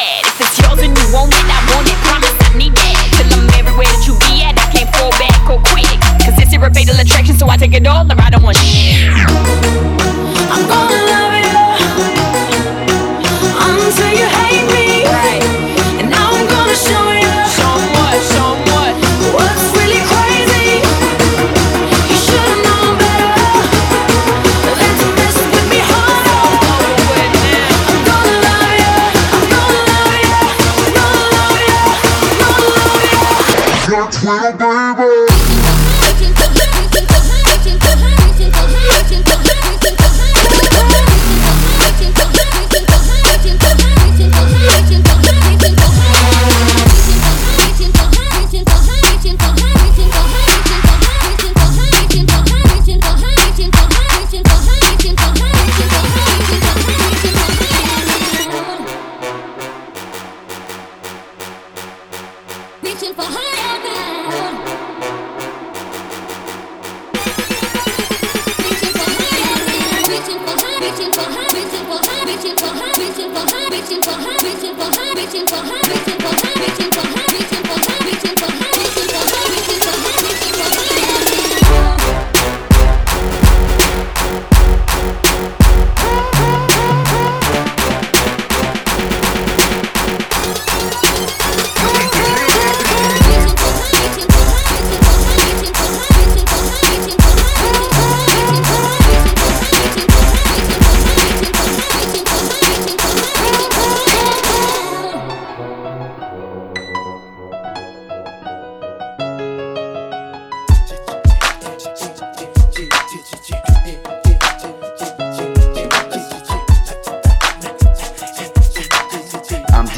That. 0.02 0.22
If 0.26 0.42
it's 0.42 0.58
yours 0.58 0.82
and 0.82 0.94
you 0.98 1.06
want 1.14 1.34
it, 1.34 1.46
I 1.46 1.60
want 1.74 1.88
it. 1.88 1.98
Promise 2.10 2.36
I 2.42 2.58
need 2.58 2.74
that. 2.74 2.98
Till 3.18 3.30
I'm 3.30 3.50
everywhere 3.54 3.86
that 3.86 4.04
you 4.08 4.18
be 4.26 4.42
at, 4.44 4.58
I 4.58 4.66
can't 4.74 4.90
fall 4.98 5.12
back 5.22 5.42
or 5.50 5.62
quick. 5.70 5.98
Cause 6.26 6.38
it's 6.42 6.54
your 6.54 6.62
fatal 6.74 6.98
attraction, 6.98 7.38
so 7.38 7.48
I 7.48 7.58
take 7.58 7.74
it 7.74 7.86
all 7.86 8.06
or 8.06 8.20
I 8.20 8.30
don't 8.30 8.44
want 8.44 8.58
shit. 8.58 9.91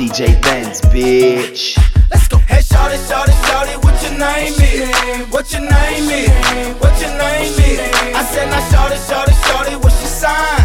DJ 0.04 0.36
Benz, 0.42 0.82
bitch. 0.92 1.78
Hey, 2.46 2.60
shawty, 2.60 2.98
shawty, 3.08 3.32
shawty, 3.48 3.82
what 3.86 3.96
your 4.04 4.20
name 4.20 4.54
is? 4.60 5.32
What 5.32 5.50
your 5.54 5.62
name 5.62 6.10
is? 6.12 6.76
What 6.82 7.00
your 7.00 7.18
name 7.18 7.54
is? 7.54 7.80
I 8.14 8.24
said, 8.26 8.50
now, 8.50 8.60
shawty, 8.68 8.98
shawty, 9.08 9.32
shawty, 9.48 9.82
what's 9.82 10.02
your 10.02 10.10
sign? 10.10 10.63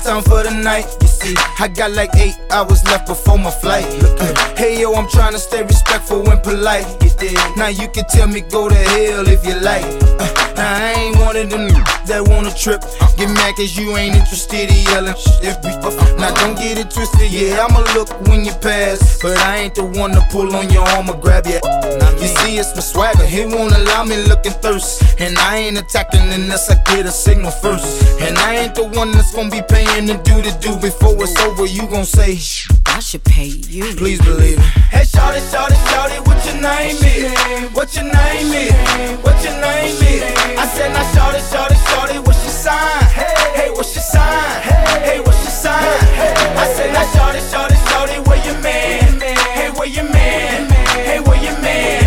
Town 0.00 0.22
for 0.22 0.42
the 0.42 0.50
night. 0.50 0.86
You 1.00 1.08
see, 1.08 1.34
I 1.58 1.68
got 1.68 1.92
like 1.92 2.14
eight 2.16 2.36
hours 2.50 2.84
left 2.84 3.06
before 3.06 3.38
my 3.38 3.50
flight. 3.50 3.86
Uh, 4.02 4.56
hey 4.56 4.80
yo, 4.80 4.92
I'm 4.94 5.08
trying 5.08 5.32
to 5.32 5.38
stay 5.38 5.62
respectful 5.62 6.28
and 6.30 6.42
polite. 6.42 6.86
You 7.02 7.10
dig? 7.18 7.38
Now 7.56 7.68
you 7.68 7.88
can 7.88 8.04
tell 8.08 8.28
me 8.28 8.42
go 8.42 8.68
to 8.68 8.74
hell 8.74 9.26
if 9.26 9.44
you 9.46 9.54
like. 9.60 9.84
Uh, 10.20 10.52
now 10.54 10.76
I 10.76 10.92
ain't 10.92 11.16
one 11.18 11.36
of 11.36 11.50
them 11.50 11.68
that 12.06 12.24
wanna 12.28 12.52
trip. 12.54 12.82
Get 13.16 13.30
mad 13.30 13.56
cause 13.56 13.76
you 13.76 13.96
ain't 13.96 14.14
interested 14.14 14.70
in 14.70 14.84
yelling. 14.84 15.14
If 15.42 15.64
we 15.64 15.76
now 16.18 16.34
don't 16.34 16.56
get 16.56 16.78
it 16.78 16.90
twisted. 16.90 17.30
Yeah, 17.30 17.64
I'ma 17.64 17.80
look 17.94 18.08
when 18.28 18.44
you 18.44 18.52
pass, 18.52 19.20
but 19.22 19.36
I 19.38 19.58
ain't 19.58 19.74
the 19.74 19.84
one 19.84 20.12
to 20.12 20.26
pull 20.32 20.54
on 20.56 20.70
your 20.70 20.82
arm 20.96 21.10
or 21.10 21.16
grab 21.16 21.46
you. 21.46 21.60
You 22.20 22.28
see, 22.40 22.58
it's 22.58 22.74
my 22.74 22.80
swagger. 22.80 23.26
He 23.26 23.44
won't 23.44 23.72
allow 23.72 24.04
me 24.04 24.16
looking 24.24 24.52
thirst, 24.52 25.20
and 25.20 25.38
I 25.38 25.56
ain't 25.58 25.78
attacking 25.78 26.26
unless 26.32 26.70
I 26.70 26.82
get 26.84 27.06
a 27.06 27.10
signal 27.10 27.50
first. 27.50 27.86
And 28.20 28.36
I 28.38 28.56
ain't 28.56 28.74
the 28.74 28.84
one 28.84 29.12
that's 29.12 29.34
gonna 29.34 29.50
be 29.50 29.62
paying 29.62 29.85
to 29.94 30.18
do 30.24 30.42
the 30.42 30.50
do 30.60 30.76
before 30.76 31.14
it's 31.22 31.38
over. 31.40 31.64
You 31.66 31.86
gon' 31.86 32.04
say, 32.04 32.38
I 32.86 33.00
should 33.00 33.24
pay 33.24 33.46
you. 33.46 33.94
Please 33.96 34.20
believe 34.20 34.58
it. 34.58 34.64
Hey, 34.90 35.02
shawty, 35.02 35.40
shawty, 35.50 35.76
shawty, 35.88 36.18
what 36.26 36.44
your 36.44 36.60
name 36.60 36.96
is? 36.96 37.72
What 37.74 37.94
your 37.94 38.04
name 38.04 38.52
is? 38.52 38.72
What 39.24 39.42
your 39.44 39.54
name 39.60 39.96
is? 39.96 40.22
I 40.58 40.66
said, 40.74 40.92
now, 40.92 41.02
shawty, 41.14 41.40
shawty, 41.50 41.76
shawty, 41.88 42.26
what's 42.26 42.42
your 42.44 42.52
sign? 42.52 43.04
Hey, 43.14 43.34
hey, 43.54 43.70
what's 43.70 43.94
your 43.94 44.02
sign? 44.02 44.62
Hey, 44.62 45.00
hey, 45.06 45.20
what's 45.20 45.42
your 45.42 45.54
sign? 45.54 45.82
I 45.82 46.66
said, 46.76 46.92
now, 46.92 47.04
shawty, 47.14 47.40
shawty, 47.50 47.76
shawty, 47.88 48.26
where 48.26 48.44
your 48.44 48.60
man? 48.60 49.20
Hey, 49.20 49.70
where 49.70 49.88
your 49.88 50.04
man? 50.10 50.70
Hey, 51.06 51.20
where 51.20 51.42
your 51.42 51.58
man? 51.60 52.04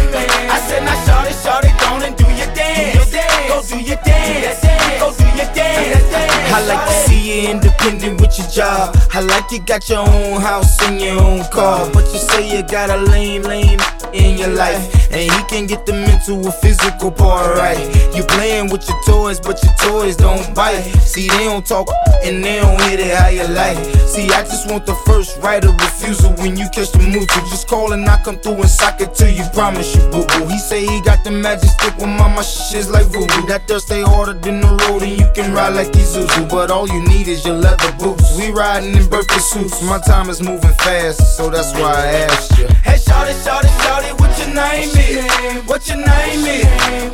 I 0.51 0.59
said, 0.67 0.83
now, 0.83 0.95
shawty, 1.07 1.33
shawty, 1.41 1.71
go 1.79 2.05
and 2.05 2.15
do 2.15 2.25
your 2.37 2.53
dance. 2.53 3.11
Go 3.47 3.61
do 3.63 3.79
your 3.81 3.97
dance. 4.03 4.61
Go 4.99 5.11
do 5.17 5.25
your 5.37 5.49
dance. 5.53 6.13
I 6.51 6.65
like 6.65 6.87
to 6.87 6.93
see 7.07 7.18
you 7.29 7.49
independent 7.49 8.19
with 8.19 8.37
your 8.37 8.47
job. 8.47 8.97
I 9.13 9.21
like 9.21 9.51
you 9.51 9.59
got 9.59 9.87
your 9.89 9.99
own 9.99 10.41
house 10.41 10.81
and 10.83 10.99
your 10.99 11.21
own 11.21 11.43
car. 11.51 11.89
But 11.93 12.05
you 12.11 12.19
say 12.19 12.57
you 12.57 12.63
got 12.63 12.89
a 12.89 12.97
lame, 12.97 13.43
lame 13.43 13.79
in 14.13 14.37
your 14.37 14.49
life. 14.49 15.11
And 15.11 15.31
he 15.31 15.43
can 15.49 15.65
get 15.65 15.85
the 15.85 15.93
mental 15.93 16.45
or 16.45 16.51
physical 16.51 17.11
part 17.11 17.57
right. 17.57 17.79
You 18.15 18.23
playing 18.23 18.69
with 18.69 18.87
your 18.87 19.01
toys, 19.05 19.39
but 19.39 19.61
your 19.63 19.73
toys 19.73 20.15
don't 20.15 20.53
bite. 20.53 20.81
See, 21.01 21.27
they 21.27 21.45
don't 21.45 21.65
talk 21.65 21.87
and 22.23 22.43
they 22.43 22.59
don't 22.59 22.79
hit 22.83 22.99
it 22.99 23.15
how 23.15 23.29
you 23.29 23.47
like. 23.47 23.77
See, 24.07 24.29
I 24.29 24.43
just 24.43 24.69
want 24.69 24.85
the 24.85 24.95
first 25.05 25.37
right 25.39 25.63
of 25.63 25.73
refusal 25.79 26.31
when 26.33 26.57
you 26.57 26.67
catch 26.73 26.91
the 26.91 26.99
mood 26.99 27.27
to 27.29 27.39
just 27.49 27.67
call 27.67 27.93
and 27.93 28.07
I 28.07 28.21
come 28.23 28.37
through 28.37 28.61
and 28.61 28.69
sock 28.69 29.01
it 29.01 29.13
till 29.15 29.29
you 29.29 29.43
promise 29.53 29.95
you 29.95 30.01
boo 30.11 30.25
boo. 30.25 30.47
He 30.47 30.59
say 30.59 30.85
he 30.85 31.01
got 31.01 31.23
the 31.23 31.31
magic 31.31 31.69
stick 31.69 31.95
with 31.97 32.09
mama 32.09 32.43
shit's 32.43 32.89
like 32.89 33.07
voodoo. 33.07 33.47
That 33.47 33.69
stay 33.81 34.01
harder 34.01 34.33
than 34.33 34.61
the 34.61 34.67
road 34.67 35.03
and 35.03 35.17
you 35.17 35.27
can 35.33 35.53
ride 35.53 35.73
like 35.73 35.91
Zuzu. 35.91 36.49
But 36.49 36.71
all 36.71 36.87
you 36.87 37.01
need 37.07 37.27
is 37.27 37.45
your 37.45 37.55
leather 37.55 37.91
boots. 37.99 38.37
We 38.37 38.51
riding 38.51 38.95
in 38.95 39.07
birthday 39.09 39.37
suits. 39.37 39.81
My 39.83 39.99
time 39.99 40.29
is 40.29 40.41
moving 40.41 40.73
fast, 40.83 41.37
so 41.37 41.49
that's 41.49 41.73
why 41.73 41.93
I 41.93 42.07
asked 42.27 42.57
you. 42.57 42.67
Hey, 42.89 42.97
shawty, 42.97 43.33
shawty, 43.45 43.69
shawty, 43.85 44.11
what 44.19 44.33
your 44.39 44.49
name 44.49 44.89
is? 44.97 45.69
What 45.69 45.87
your 45.87 45.97
name 45.97 46.45
is? 46.49 46.65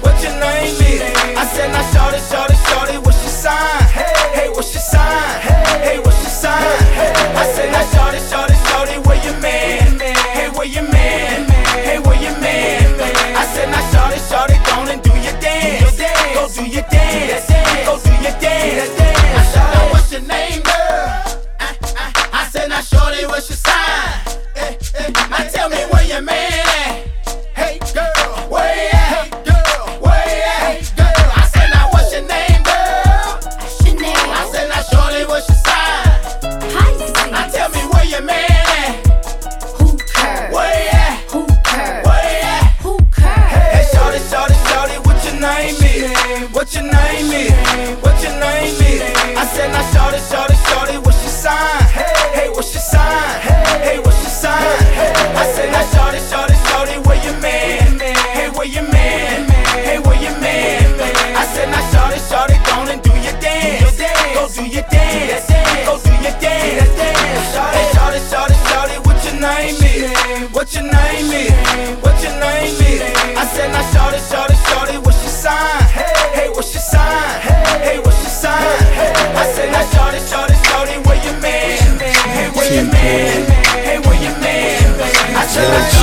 What 0.03 0.15
your 0.23 0.31
name 0.39 0.71
is? 0.71 1.01
I 1.35 1.43
said, 1.51 1.69
now, 1.71 1.83
shawty, 1.91 2.19
shawty, 2.31 2.55
shawty, 2.67 3.03
what's 3.03 3.21
your 3.23 3.35
sign? 3.43 3.83
Hey, 3.91 4.49
what's 4.55 4.73
your 4.73 4.81
sign? 4.81 5.41
Hey, 5.83 5.99
what's 5.99 6.21
your 6.23 6.31
sign? 6.31 6.63
I 7.35 7.43
said, 7.53 7.71
now, 7.71 7.83
shawty, 7.91 8.19
shawty, 8.31 8.55
shawty, 8.67 9.05
where 9.05 9.19
your 9.25 9.37
man? 9.41 9.99
Hey, 9.99 10.49
where 10.55 10.65
your 10.65 10.87
man? 10.89 11.49
Hey, 11.83 11.99
where 11.99 12.21
your 12.23 12.39
man? 12.39 12.83
I 13.35 13.45
said, 13.53 13.67
now, 13.69 13.83
shawty, 13.91 14.19
shawty, 14.29 14.55
go 14.65 14.89
and 14.91 15.01
do 15.03 15.11
your 15.27 15.37
dance. 15.41 15.99
Go 16.35 16.47
do 16.47 16.63
your 16.69 16.83
dance. 16.89 17.47
Go 17.85 17.99
do 17.99 18.11
your 18.23 18.37
dance. 18.39 18.91
I 18.95 19.43
said, 19.51 19.67
now, 19.75 19.91
what's 19.91 20.11
your 20.11 20.21
name, 20.21 20.61
girl? 20.63 21.43
I 22.31 22.47
said, 22.49 22.69
now, 22.69 22.79
shorty, 22.79 23.25
what's 23.27 23.49
your 23.49 23.57
sign? 23.57 23.84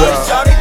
Tell 0.03 0.52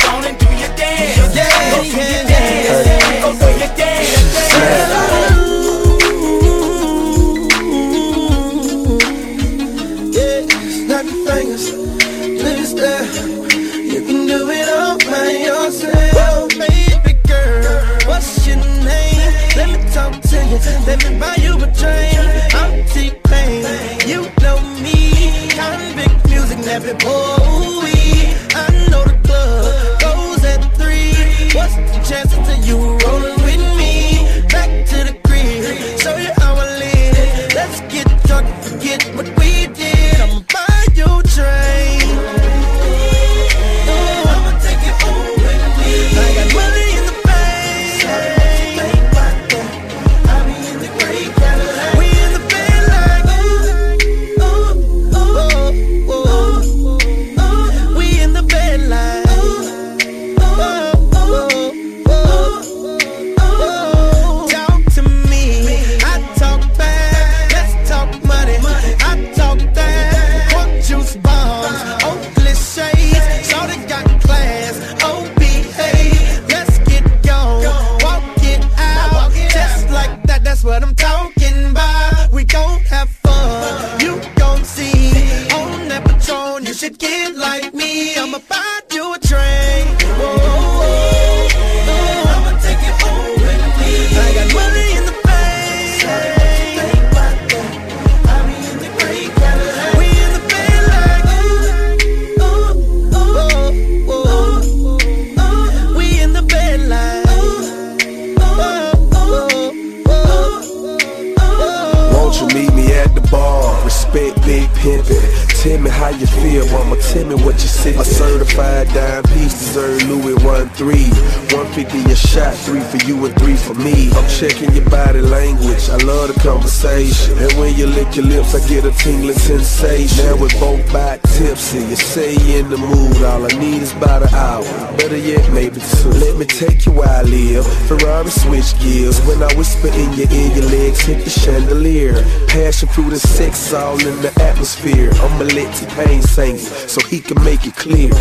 three 122.71 122.99
for 122.99 123.05
you 123.05 123.25
and 123.25 123.35
three 123.39 123.55
for 123.55 123.73
me. 123.73 124.09
I'm 124.11 124.29
checking 124.29 124.71
your 124.73 124.89
body 124.89 125.19
language. 125.19 125.89
I 125.89 125.97
love 125.97 126.33
the 126.33 126.39
conversation. 126.39 127.37
And 127.37 127.51
when 127.59 127.75
you 127.75 127.85
lick 127.85 128.15
your 128.15 128.25
lips, 128.25 128.55
I 128.55 128.65
get 128.67 128.85
a 128.85 128.91
tingling 128.91 129.35
sensation. 129.35 130.25
Now 130.25 130.37
we're 130.37 130.59
both 130.59 130.81
back 130.93 131.21
tipsy. 131.23 131.79
You 131.79 131.95
say 131.95 132.33
you 132.33 132.59
in 132.59 132.69
the 132.69 132.77
mood. 132.77 133.17
All 133.23 133.43
I 133.43 133.51
need 133.59 133.81
is 133.81 133.91
about 133.91 134.23
an 134.23 134.33
hour. 134.33 134.63
Better 134.97 135.17
yet, 135.17 135.43
maybe 135.51 135.81
two. 135.81 136.09
Let 136.09 136.37
me 136.37 136.45
take 136.45 136.85
you 136.85 136.93
where 136.93 137.09
I 137.09 137.23
live. 137.23 137.67
Ferrari 137.87 138.29
switch 138.29 138.79
gears. 138.79 139.19
When 139.27 139.43
I 139.43 139.53
whisper 139.55 139.89
in 139.89 140.13
your 140.13 140.31
ear, 140.31 140.55
your 140.55 140.69
legs 140.71 141.01
hit 141.01 141.23
the 141.25 141.29
chandelier. 141.29 142.13
Passion 142.47 142.87
fruit 142.87 143.11
and 143.11 143.21
sex 143.21 143.73
all 143.73 143.99
in 143.99 144.21
the 144.21 144.31
atmosphere. 144.41 145.11
I'ma 145.15 145.43
let 145.43 145.75
T-Pain 145.75 146.21
sing 146.21 146.57
so 146.57 147.01
he 147.07 147.19
can 147.19 147.43
make 147.43 147.65
it 147.65 147.75
clear. 147.75 148.11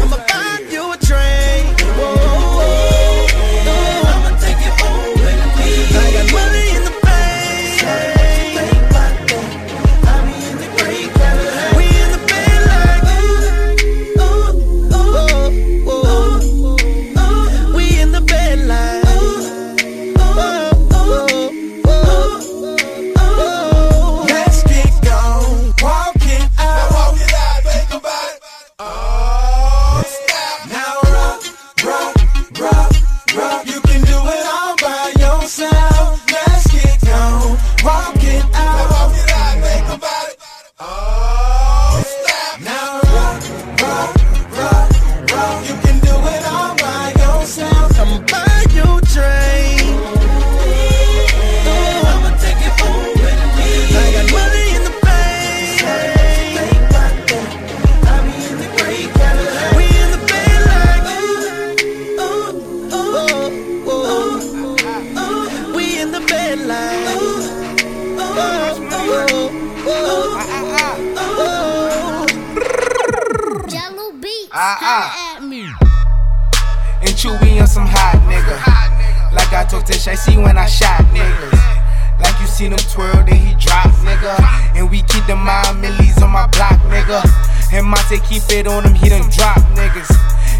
Monte 88.50 88.68
on 88.68 88.84
him, 88.84 88.94
he 88.94 89.08
done 89.08 89.30
drop 89.30 89.58
niggas. 89.78 90.10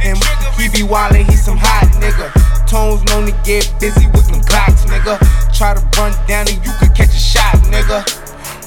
And 0.03 0.17
he 0.55 0.69
be 0.71 0.87
wildin', 0.87 1.29
he 1.29 1.35
some 1.35 1.59
hot 1.59 1.91
nigga. 1.99 2.31
Tones 2.69 3.03
known 3.05 3.27
to 3.27 3.33
get 3.43 3.67
busy 3.81 4.07
with 4.15 4.31
them 4.31 4.41
Glocks, 4.43 4.87
nigga. 4.87 5.19
Try 5.53 5.75
to 5.75 5.83
run 5.99 6.15
down 6.27 6.47
and 6.47 6.65
you 6.65 6.73
could 6.79 6.95
catch 6.95 7.11
a 7.11 7.19
shot, 7.19 7.55
nigga. 7.67 8.07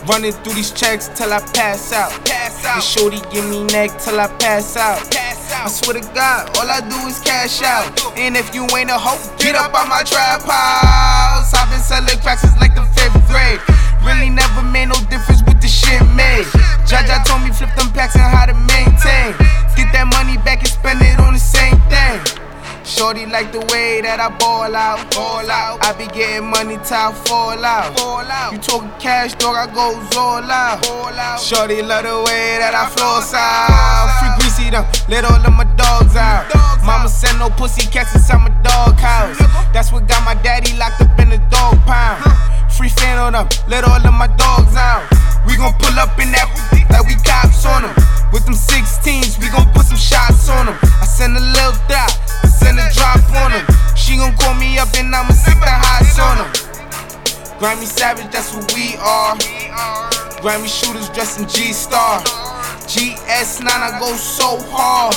Running 0.10 0.34
through 0.44 0.56
these 0.56 0.72
checks 0.72 1.08
till 1.16 1.32
I 1.32 1.40
pass 1.40 1.94
out. 1.94 2.12
Pass 2.26 2.66
out. 2.66 2.76
And 2.76 2.84
shorty 2.84 3.22
give 3.32 3.46
me 3.50 3.64
neck 3.72 3.98
till 3.98 4.20
I 4.20 4.28
pass 4.28 4.76
out. 4.76 5.00
Pass 5.10 5.54
out. 5.54 5.66
I 5.66 5.70
swear 5.70 6.02
to 6.02 6.14
God, 6.14 6.52
all 6.58 6.68
I 6.68 6.82
do 6.82 7.08
is 7.08 7.20
cash 7.20 7.62
out. 7.62 7.88
And 8.18 8.36
if 8.36 8.54
you 8.54 8.68
ain't 8.76 8.92
a 8.92 9.00
hoe, 9.00 9.24
get 9.40 9.56
up 9.56 9.74
on 9.74 9.88
my 9.88 10.04
trap 10.04 10.44
house. 10.44 11.54
I've 11.54 11.70
been 11.72 11.80
selling 11.80 12.20
cracks 12.20 12.42
since 12.42 12.60
like 12.60 12.76
the 12.76 12.84
fifth 12.92 13.16
grade. 13.32 13.62
Really 14.06 14.30
never 14.30 14.62
made 14.62 14.88
no 14.88 14.96
difference 15.10 15.42
with 15.44 15.60
the 15.62 15.68
shit 15.68 16.02
made. 16.16 16.46
Jaja 16.86 17.24
told 17.26 17.42
me 17.44 17.52
flip 17.52 17.74
them 17.76 17.90
packs 17.92 18.16
and 18.16 18.24
how 18.24 18.46
to 18.46 18.54
maintain. 18.54 19.32
Get 19.76 19.92
that 19.96 20.08
money 20.12 20.38
back 20.44 20.60
and 20.60 20.68
spend 20.70 21.02
it 21.02 21.20
on 21.20 21.34
the 21.34 21.40
same 21.40 21.80
thing. 21.88 22.20
Shorty 22.84 23.26
like 23.26 23.52
the 23.52 23.64
way 23.72 24.02
that 24.02 24.20
I 24.20 24.28
ball 24.38 24.76
out, 24.76 25.00
ball 25.16 25.50
out. 25.50 25.80
I 25.80 25.96
be 25.96 26.06
getting 26.12 26.52
money 26.52 26.76
till 26.84 27.00
I 27.00 27.16
fall 27.26 27.64
out, 27.64 27.98
fall 27.98 28.28
out. 28.28 28.52
You 28.52 28.60
talking 28.60 28.92
cash, 29.00 29.34
dog? 29.36 29.56
I 29.56 29.72
go 29.72 29.96
all 30.20 30.44
out, 30.44 30.86
all 30.92 31.08
out. 31.08 31.40
Shorty 31.40 31.82
love 31.82 32.04
the 32.04 32.20
way 32.28 32.60
that 32.60 32.76
I 32.76 32.92
floss 32.92 33.32
out. 33.34 34.12
Free 34.20 34.36
greasy 34.36 34.70
them, 34.70 34.84
let 35.08 35.24
all 35.24 35.40
of 35.40 35.54
my 35.56 35.64
dogs 35.80 36.16
out. 36.16 36.52
Mama 36.84 37.08
said 37.08 37.40
no 37.40 37.50
pussy 37.50 37.88
cats 37.90 38.14
inside 38.16 38.44
my 38.44 38.52
dog 38.68 39.00
house. 39.00 39.40
That's 39.72 39.92
what 39.94 40.06
got 40.08 40.26
my 40.26 40.36
daddy 40.44 40.76
locked 40.76 41.00
up 41.00 41.18
in 41.20 41.30
the 41.30 41.40
dog 41.48 41.80
pound. 41.88 42.20
Free 42.78 42.90
fan 42.90 43.20
on 43.20 43.34
them, 43.34 43.48
let 43.68 43.84
all 43.86 44.02
of 44.02 44.14
my 44.14 44.28
dogs 44.36 44.76
out. 44.76 45.06
We 45.46 45.56
gon' 45.58 45.78
pull 45.78 45.94
up 46.02 46.18
in 46.18 46.34
that 46.34 46.50
like 46.90 47.06
we 47.06 47.14
cops 47.22 47.66
on 47.70 47.86
them. 47.86 47.94
With 48.34 48.46
them 48.50 48.58
16s, 48.58 49.38
we 49.38 49.54
gon' 49.54 49.70
put 49.78 49.86
some 49.86 50.02
shots 50.02 50.50
on 50.50 50.66
them. 50.66 50.78
I 50.98 51.06
send 51.06 51.38
a 51.38 51.40
little 51.40 51.78
dot, 51.86 52.10
I 52.42 52.50
send 52.50 52.82
a 52.82 52.90
drop 52.98 53.22
on 53.46 53.54
them. 53.54 53.66
She 53.94 54.18
gon' 54.18 54.34
call 54.42 54.58
me 54.58 54.82
up 54.82 54.90
and 54.98 55.14
I'ma 55.14 55.38
sit 55.38 55.54
the 55.62 55.70
highs 55.70 56.18
on 56.18 56.42
them. 56.42 56.50
Grammy 57.62 57.86
Savage, 57.86 58.34
that's 58.34 58.50
who 58.50 58.60
we 58.74 58.98
are. 58.98 59.38
Grammy 60.42 60.66
shooters 60.66 61.10
dressed 61.14 61.40
in 61.40 61.48
G-Star. 61.48 62.26
GS9, 62.90 63.70
I 63.70 64.00
go 64.02 64.12
so 64.18 64.58
hard. 64.74 65.14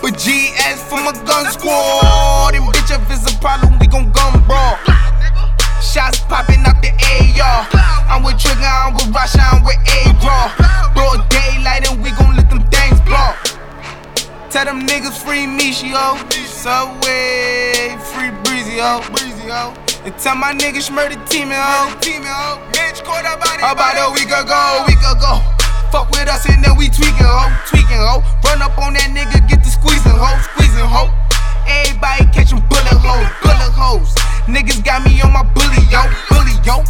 But 0.00 0.14
GS 0.14 0.86
from 0.86 1.10
a 1.10 1.12
gun 1.26 1.50
squad. 1.50 2.54
And 2.54 2.64
bitch, 2.70 2.94
if 2.94 3.02
it's 3.10 3.26
a 3.26 3.36
problem, 3.40 3.78
we 3.80 3.88
gon' 3.88 4.12
gun 4.12 4.38
brawl. 4.46 4.78
Shots 5.80 6.20
popping 6.20 6.64
out 6.66 6.82
the 6.82 6.90
AR. 6.90 7.66
I'm 8.10 8.22
with 8.22 8.38
Trigger, 8.38 8.66
I'm 8.66 8.94
with 8.94 9.14
Rasha, 9.14 9.40
I'm 9.40 9.64
with 9.64 9.78
A-Raw. 9.86 10.92
Broad 10.94 11.28
daylight 11.30 11.90
and 11.90 12.02
we 12.02 12.10
gon' 12.10 12.36
let 12.36 12.50
them 12.50 12.62
things 12.68 13.00
blow. 13.02 13.32
Tell 14.50 14.64
them 14.64 14.86
niggas 14.86 15.22
free 15.22 15.46
Michio. 15.46 16.18
Subway, 16.48 17.96
free 18.10 18.30
Breezy, 18.42 18.78
oh. 18.80 19.06
Breezy, 19.12 19.48
oh. 19.50 19.74
And 20.04 20.16
tell 20.18 20.34
my 20.34 20.52
niggas 20.52 20.90
murder 20.90 21.16
team, 21.26 21.50
oh. 21.52 21.96
Team, 22.00 22.22
oh. 22.26 22.58
Bitch, 22.72 23.04
caught 23.04 23.22
about 23.22 23.58
About 23.58 23.94
a 23.94 24.12
week 24.12 24.28
ago, 24.28 24.84
week 24.86 24.98
ago. 24.98 25.40
Fuck 25.92 26.10
with 26.10 26.28
us 26.28 26.48
and 26.48 26.62
then 26.64 26.76
we 26.76 26.88
tweaking, 26.88 27.22
ho. 27.22 27.48
Tweaking, 27.68 27.96
ho. 27.96 28.22
Run 28.44 28.60
up 28.62 28.76
on 28.78 28.94
that 28.94 29.08
nigga, 29.14 29.46
get 29.48 29.62
the 29.62 29.70
squeezing, 29.70 30.12
ho. 30.12 30.36
Squeezing, 30.52 30.84
ho 30.84 31.27
everybody 31.68 32.24
catching 32.32 32.60
bullet 32.68 32.98
holes, 32.98 33.28
bullet 33.44 33.72
holes. 33.76 34.14
Niggas 34.48 34.84
got 34.84 35.04
me 35.04 35.20
on 35.20 35.32
my 35.32 35.44
bully, 35.52 35.84
yo, 35.92 36.02
bully, 36.32 36.56
yo. 36.64 36.80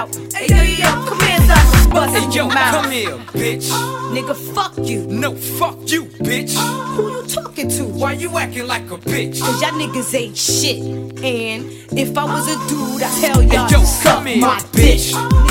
out. 0.00 0.14
Hey, 0.32 0.46
yo, 0.48 0.62
yo, 0.62 1.06
come 1.06 1.20
here, 1.20 1.38
son. 1.38 1.90
Bust 1.90 2.16
hey, 2.16 2.36
yo, 2.36 2.48
mouth. 2.48 2.82
come 2.82 2.90
here, 2.90 3.16
bitch. 3.34 3.68
Nigga, 4.14 4.34
fuck 4.54 4.76
you. 4.78 5.06
No, 5.06 5.34
fuck 5.34 5.76
you, 5.90 6.04
bitch. 6.04 6.54
Oh, 6.56 6.94
who 6.96 7.10
you 7.10 7.26
talking 7.26 7.68
to? 7.68 7.84
Why 7.84 8.12
you 8.12 8.36
acting 8.36 8.66
like 8.66 8.90
a 8.90 8.98
bitch? 8.98 9.40
Cause 9.40 9.60
y'all 9.62 9.72
niggas 9.72 10.14
ain't 10.14 10.36
shit. 10.36 10.82
And 11.22 11.64
if 11.98 12.16
I 12.16 12.24
was 12.24 12.48
a 12.48 12.56
dude, 12.68 13.02
I'd 13.02 13.20
tell 13.20 13.42
y'all 13.42 13.68
hey, 13.68 13.76
yo, 13.76 14.02
come 14.02 14.26
here, 14.26 14.40
my 14.40 14.58
bitch. 14.72 15.12
bitch. 15.12 15.49